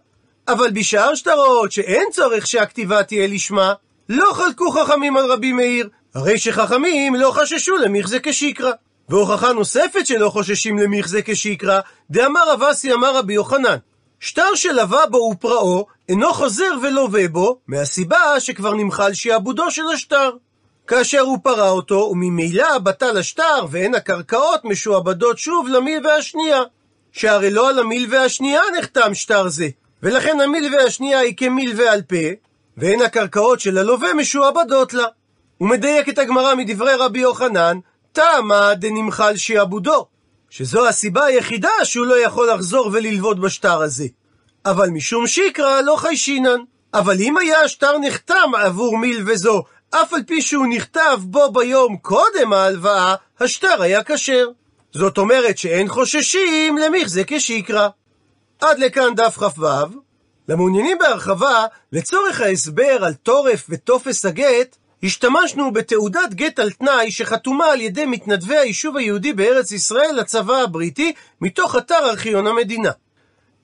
אבל 0.49 0.71
בשאר 0.71 1.14
שטרות 1.14 1.73
שאין 1.73 2.09
צורך 2.12 2.47
שהכתיבה 2.47 3.03
תהיה 3.03 3.27
לשמה, 3.27 3.75
לא 4.09 4.33
חלקו 4.33 4.71
חכמים 4.71 5.16
על 5.16 5.33
רבי 5.33 5.53
מאיר, 5.53 5.88
הרי 6.14 6.38
שחכמים 6.38 7.14
לא 7.14 7.31
חששו 7.31 7.77
למיכזה 7.77 8.18
כשיקרא. 8.23 8.73
והוכחה 9.09 9.53
נוספת 9.53 10.07
שלא 10.07 10.29
חוששים 10.31 10.79
למיכזה 10.79 11.23
כשיקרא, 11.23 11.81
דאמר 12.11 12.51
רב 12.53 12.62
אסי 12.62 12.92
אמר 12.92 13.16
רבי 13.16 13.35
יוחנן, 13.35 13.77
שטר 14.21 14.55
שלווה 14.55 15.07
בו 15.07 15.16
ופרעו, 15.16 15.87
אינו 16.09 16.33
חוזר 16.33 16.73
ולווה 16.83 17.29
בו, 17.29 17.59
מהסיבה 17.66 18.40
שכבר 18.40 18.75
נמחל 18.75 19.12
שעבודו 19.12 19.71
של 19.71 19.88
השטר. 19.94 20.31
כאשר 20.87 21.21
הוא 21.21 21.38
פרע 21.42 21.68
אותו, 21.68 22.09
וממילא 22.12 22.79
בטל 22.79 23.18
השטר, 23.18 23.66
ואין 23.71 23.94
הקרקעות 23.94 24.64
משועבדות 24.64 25.38
שוב 25.38 25.68
למיל 25.68 26.07
והשנייה. 26.07 26.62
שהרי 27.12 27.51
לא 27.51 27.68
על 27.68 27.79
המיל 27.79 28.07
והשנייה 28.11 28.61
נחתם 28.79 29.14
שטר 29.14 29.49
זה, 29.49 29.68
ולכן 30.03 30.40
המיל 30.40 30.75
והשנייה 30.75 31.18
היא 31.18 31.37
כמיל 31.37 31.73
ועל 31.77 32.03
פה, 32.03 32.48
ואין 32.81 33.03
הקרקעות 33.03 33.61
של 33.61 33.79
הלווה 33.79 34.14
משועבדות 34.14 34.95
לה. 34.95 35.07
את 36.09 36.19
הגמרא 36.19 36.55
מדברי 36.55 36.95
רבי 36.95 37.19
יוחנן, 37.19 37.79
תמה 38.12 38.75
דנמחל 38.75 39.37
שעבודו, 39.37 40.07
שזו 40.51 40.88
הסיבה 40.88 41.25
היחידה 41.25 41.71
שהוא 41.85 42.07
לא 42.07 42.25
יכול 42.25 42.51
לחזור 42.51 42.91
וללוות 42.93 43.41
בשטר 43.41 43.83
הזה. 43.83 44.07
אבל 44.64 44.88
משום 44.91 45.27
שיקרא 45.27 45.81
לא 45.81 45.97
חיישינן. 45.97 46.61
אבל 46.95 47.17
אם 47.21 47.37
היה 47.37 47.61
השטר 47.61 47.99
נחתם 47.99 48.51
עבור 48.57 48.99
מיל 48.99 49.23
וזו, 49.27 49.62
אף 49.91 50.12
על 50.12 50.23
פי 50.27 50.43
שהוא 50.43 50.67
נכתב 50.67 51.19
בו 51.21 51.53
ביום 51.53 51.97
קודם 51.97 52.53
ההלוואה, 52.53 53.14
השטר 53.41 53.83
היה 53.83 54.03
כשר. 54.05 54.49
זאת 54.93 55.19
אומרת 55.19 55.59
שאין 55.59 55.88
חוששים 55.88 56.79
למכזה 56.79 57.23
כשיקרא. 57.27 57.88
עד 58.61 58.79
לכאן 58.79 59.14
דף 59.14 59.37
כ"ו. 59.38 59.67
למעוניינים 60.49 60.99
בהרחבה, 60.99 61.67
לצורך 61.93 62.41
ההסבר 62.41 63.05
על 63.05 63.15
טורף 63.15 63.67
וטופס 63.69 64.27
הגט, 64.27 64.77
השתמשנו 65.03 65.73
בתעודת 65.73 66.35
גט 66.35 66.59
על 66.59 66.71
תנאי 66.71 67.11
שחתומה 67.11 67.67
על 67.67 67.81
ידי 67.81 68.07
מתנדבי 68.07 68.57
היישוב 68.57 68.97
היהודי 68.97 69.33
בארץ 69.33 69.73
ישראל 69.73 70.15
לצבא 70.17 70.57
הבריטי, 70.57 71.13
מתוך 71.41 71.77
אתר 71.77 72.11
ארכיון 72.11 72.47
המדינה. 72.47 72.91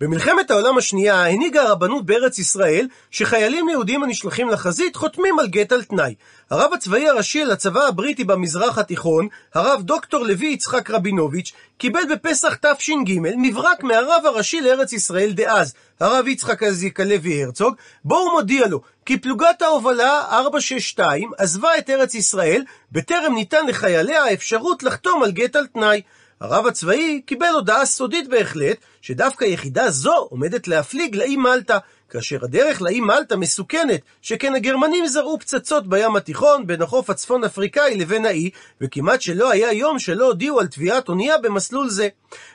במלחמת 0.01 0.51
העולם 0.51 0.79
השנייה 0.79 1.27
הנהיגה 1.27 1.63
הרבנות 1.63 2.07
בארץ 2.07 2.39
ישראל 2.39 2.89
שחיילים 3.11 3.69
יהודים 3.69 4.03
הנשלחים 4.03 4.49
לחזית 4.49 4.97
חותמים 4.97 5.39
על 5.39 5.47
גט 5.47 5.73
על 5.73 5.83
תנאי. 5.83 6.15
הרב 6.51 6.73
הצבאי 6.73 7.09
הראשי 7.09 7.45
לצבא 7.45 7.87
הבריטי 7.87 8.25
במזרח 8.25 8.79
התיכון, 8.79 9.29
הרב 9.55 9.83
דוקטור 9.83 10.25
לוי 10.25 10.47
יצחק 10.47 10.91
רבינוביץ', 10.91 11.53
קיבל 11.79 12.01
בפסח 12.11 12.55
תש"ג 12.55 13.21
מברק 13.21 13.83
מהרב 13.83 14.23
הראשי 14.27 14.61
לארץ 14.61 14.93
ישראל 14.93 15.33
דאז, 15.33 15.75
הרב 16.01 16.29
יצחק 16.29 16.63
אזיקה 16.63 17.05
לוי 17.05 17.45
הרצוג, 17.45 17.75
בו 18.05 18.19
הוא 18.19 18.33
מודיע 18.33 18.67
לו 18.67 18.81
כי 19.07 19.19
פלוגת 19.19 19.63
ההובלה 19.63 20.21
462 20.31 21.31
עזבה 21.39 21.79
את 21.79 21.91
ארץ 21.91 22.15
ישראל 22.15 22.65
בטרם 22.93 23.35
ניתן 23.35 23.67
לחייליה 23.67 24.25
האפשרות 24.25 24.83
לחתום 24.83 25.23
על 25.23 25.33
גט 25.33 25.57
על 25.57 25.67
תנאי. 25.67 26.03
הרב 26.41 26.67
הצבאי 26.67 27.21
קיבל 27.27 27.47
הודעה 27.55 27.87
סודית 27.87 28.29
בהחלט, 28.29 28.77
שדווקא 29.03 29.45
יחידה 29.45 29.91
זו 29.91 30.15
עומדת 30.31 30.69
להפליג 30.69 31.17
לאי 31.17 31.37
מלטה, 31.37 31.79
כאשר 32.11 32.39
הדרך 32.45 32.83
לאי 32.83 33.01
מלטה 33.01 33.37
מסוכנת, 33.37 34.01
שכן 34.23 34.55
הגרמנים 34.55 35.07
זרעו 35.07 35.39
פצצות 35.39 35.87
בים 35.87 36.17
התיכון, 36.17 36.67
בין 36.67 36.83
החוף 36.83 37.11
הצפון 37.11 37.45
אפריקאי 37.45 37.97
לבין 37.97 38.27
האי, 38.27 38.51
וכמעט 38.81 39.21
שלא 39.21 39.51
היה 39.51 39.73
יום 39.73 39.99
שלא 39.99 40.27
הודיעו 40.27 40.61
על 40.61 40.67
טביעת 40.67 41.09
אונייה 41.09 41.39
במסלול 41.39 41.89
זה. 41.89 42.09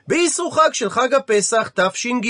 באיסרו 0.08 0.52
חג 0.52 0.70
של 0.74 0.90
חג 0.90 1.14
הפסח 1.14 1.72
תש"ג. 1.76 2.28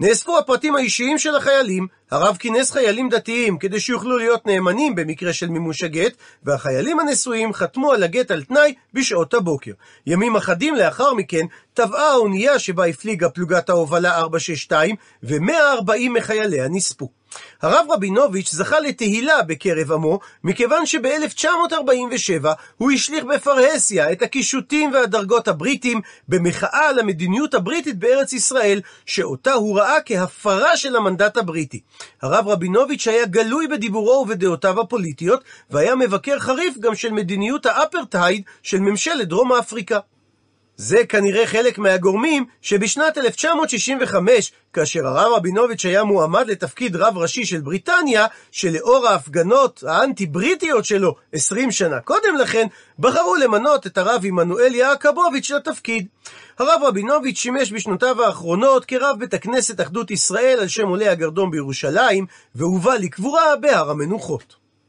נאספו 0.00 0.38
הפרטים 0.38 0.76
האישיים 0.76 1.18
של 1.18 1.36
החיילים, 1.36 1.86
הרב 2.10 2.36
כינס 2.36 2.70
חיילים 2.70 3.08
דתיים 3.08 3.58
כדי 3.58 3.80
שיוכלו 3.80 4.18
להיות 4.18 4.46
נאמנים 4.46 4.94
במקרה 4.94 5.32
של 5.32 5.48
מימוש 5.48 5.82
הגט, 5.82 6.12
והחיילים 6.42 7.00
הנשואים 7.00 7.52
חתמו 7.52 7.92
על 7.92 8.02
הגט 8.02 8.30
על 8.30 8.42
תנאי 8.42 8.74
בשעות 8.94 9.34
הבוקר. 9.34 9.72
ימים 10.06 10.36
אחדים 10.36 10.74
לאחר 10.74 11.14
מכן 11.14 11.46
טבעה 11.74 12.10
האונייה 12.10 12.58
שבה 12.58 12.86
הפליגה 12.86 13.28
פלוגת 13.28 13.68
ההובלה 13.68 14.16
462, 14.16 14.96
ו-140 15.22 16.10
מחייליה 16.10 16.68
נספו. 16.68 17.17
הרב 17.62 17.86
רבינוביץ' 17.90 18.50
זכה 18.52 18.80
לתהילה 18.80 19.42
בקרב 19.42 19.92
עמו, 19.92 20.20
מכיוון 20.44 20.86
שב-1947 20.86 22.46
הוא 22.76 22.90
השליך 22.90 23.24
בפרהסיה 23.24 24.12
את 24.12 24.22
הקישוטים 24.22 24.92
והדרגות 24.92 25.48
הבריטים 25.48 26.00
במחאה 26.28 26.88
על 26.88 26.98
המדיניות 26.98 27.54
הבריטית 27.54 27.98
בארץ 27.98 28.32
ישראל, 28.32 28.80
שאותה 29.06 29.52
הוא 29.52 29.78
ראה 29.78 29.96
כהפרה 30.04 30.76
של 30.76 30.96
המנדט 30.96 31.36
הבריטי. 31.36 31.80
הרב 32.22 32.48
רבינוביץ' 32.48 33.08
היה 33.08 33.26
גלוי 33.26 33.66
בדיבורו 33.68 34.22
ובדעותיו 34.22 34.80
הפוליטיות, 34.80 35.44
והיה 35.70 35.94
מבקר 35.94 36.38
חריף 36.38 36.78
גם 36.78 36.94
של 36.94 37.12
מדיניות 37.12 37.66
האפרטהייד 37.66 38.42
של 38.62 38.78
ממשלת 38.78 39.28
דרום 39.28 39.52
אפריקה. 39.52 39.98
זה 40.78 41.06
כנראה 41.08 41.46
חלק 41.46 41.78
מהגורמים 41.78 42.44
שבשנת 42.62 43.18
1965, 43.18 44.52
כאשר 44.72 45.06
הרב 45.06 45.32
רבינוביץ' 45.32 45.84
היה 45.86 46.04
מועמד 46.04 46.50
לתפקיד 46.50 46.96
רב 46.96 47.18
ראשי 47.18 47.46
של 47.46 47.60
בריטניה, 47.60 48.26
שלאור 48.50 49.06
ההפגנות 49.08 49.84
האנטי-בריטיות 49.86 50.84
שלו 50.84 51.14
20 51.32 51.70
שנה 51.70 52.00
קודם 52.00 52.36
לכן, 52.36 52.66
בחרו 52.98 53.36
למנות 53.36 53.86
את 53.86 53.98
הרב 53.98 54.22
עמנואל 54.24 54.74
יעקבוביץ' 54.74 55.50
לתפקיד. 55.50 56.06
הרב 56.58 56.80
רבינוביץ' 56.84 57.38
שימש 57.38 57.72
בשנותיו 57.72 58.22
האחרונות 58.22 58.84
כרב 58.84 59.16
בית 59.18 59.34
הכנסת 59.34 59.80
אחדות 59.80 60.10
ישראל 60.10 60.58
על 60.60 60.68
שם 60.68 60.88
עולי 60.88 61.08
הגרדום 61.08 61.50
בירושלים, 61.50 62.26
והובא 62.54 62.94
לקבורה 62.94 63.56
בהר 63.56 63.90
המנוחות. 63.90 64.57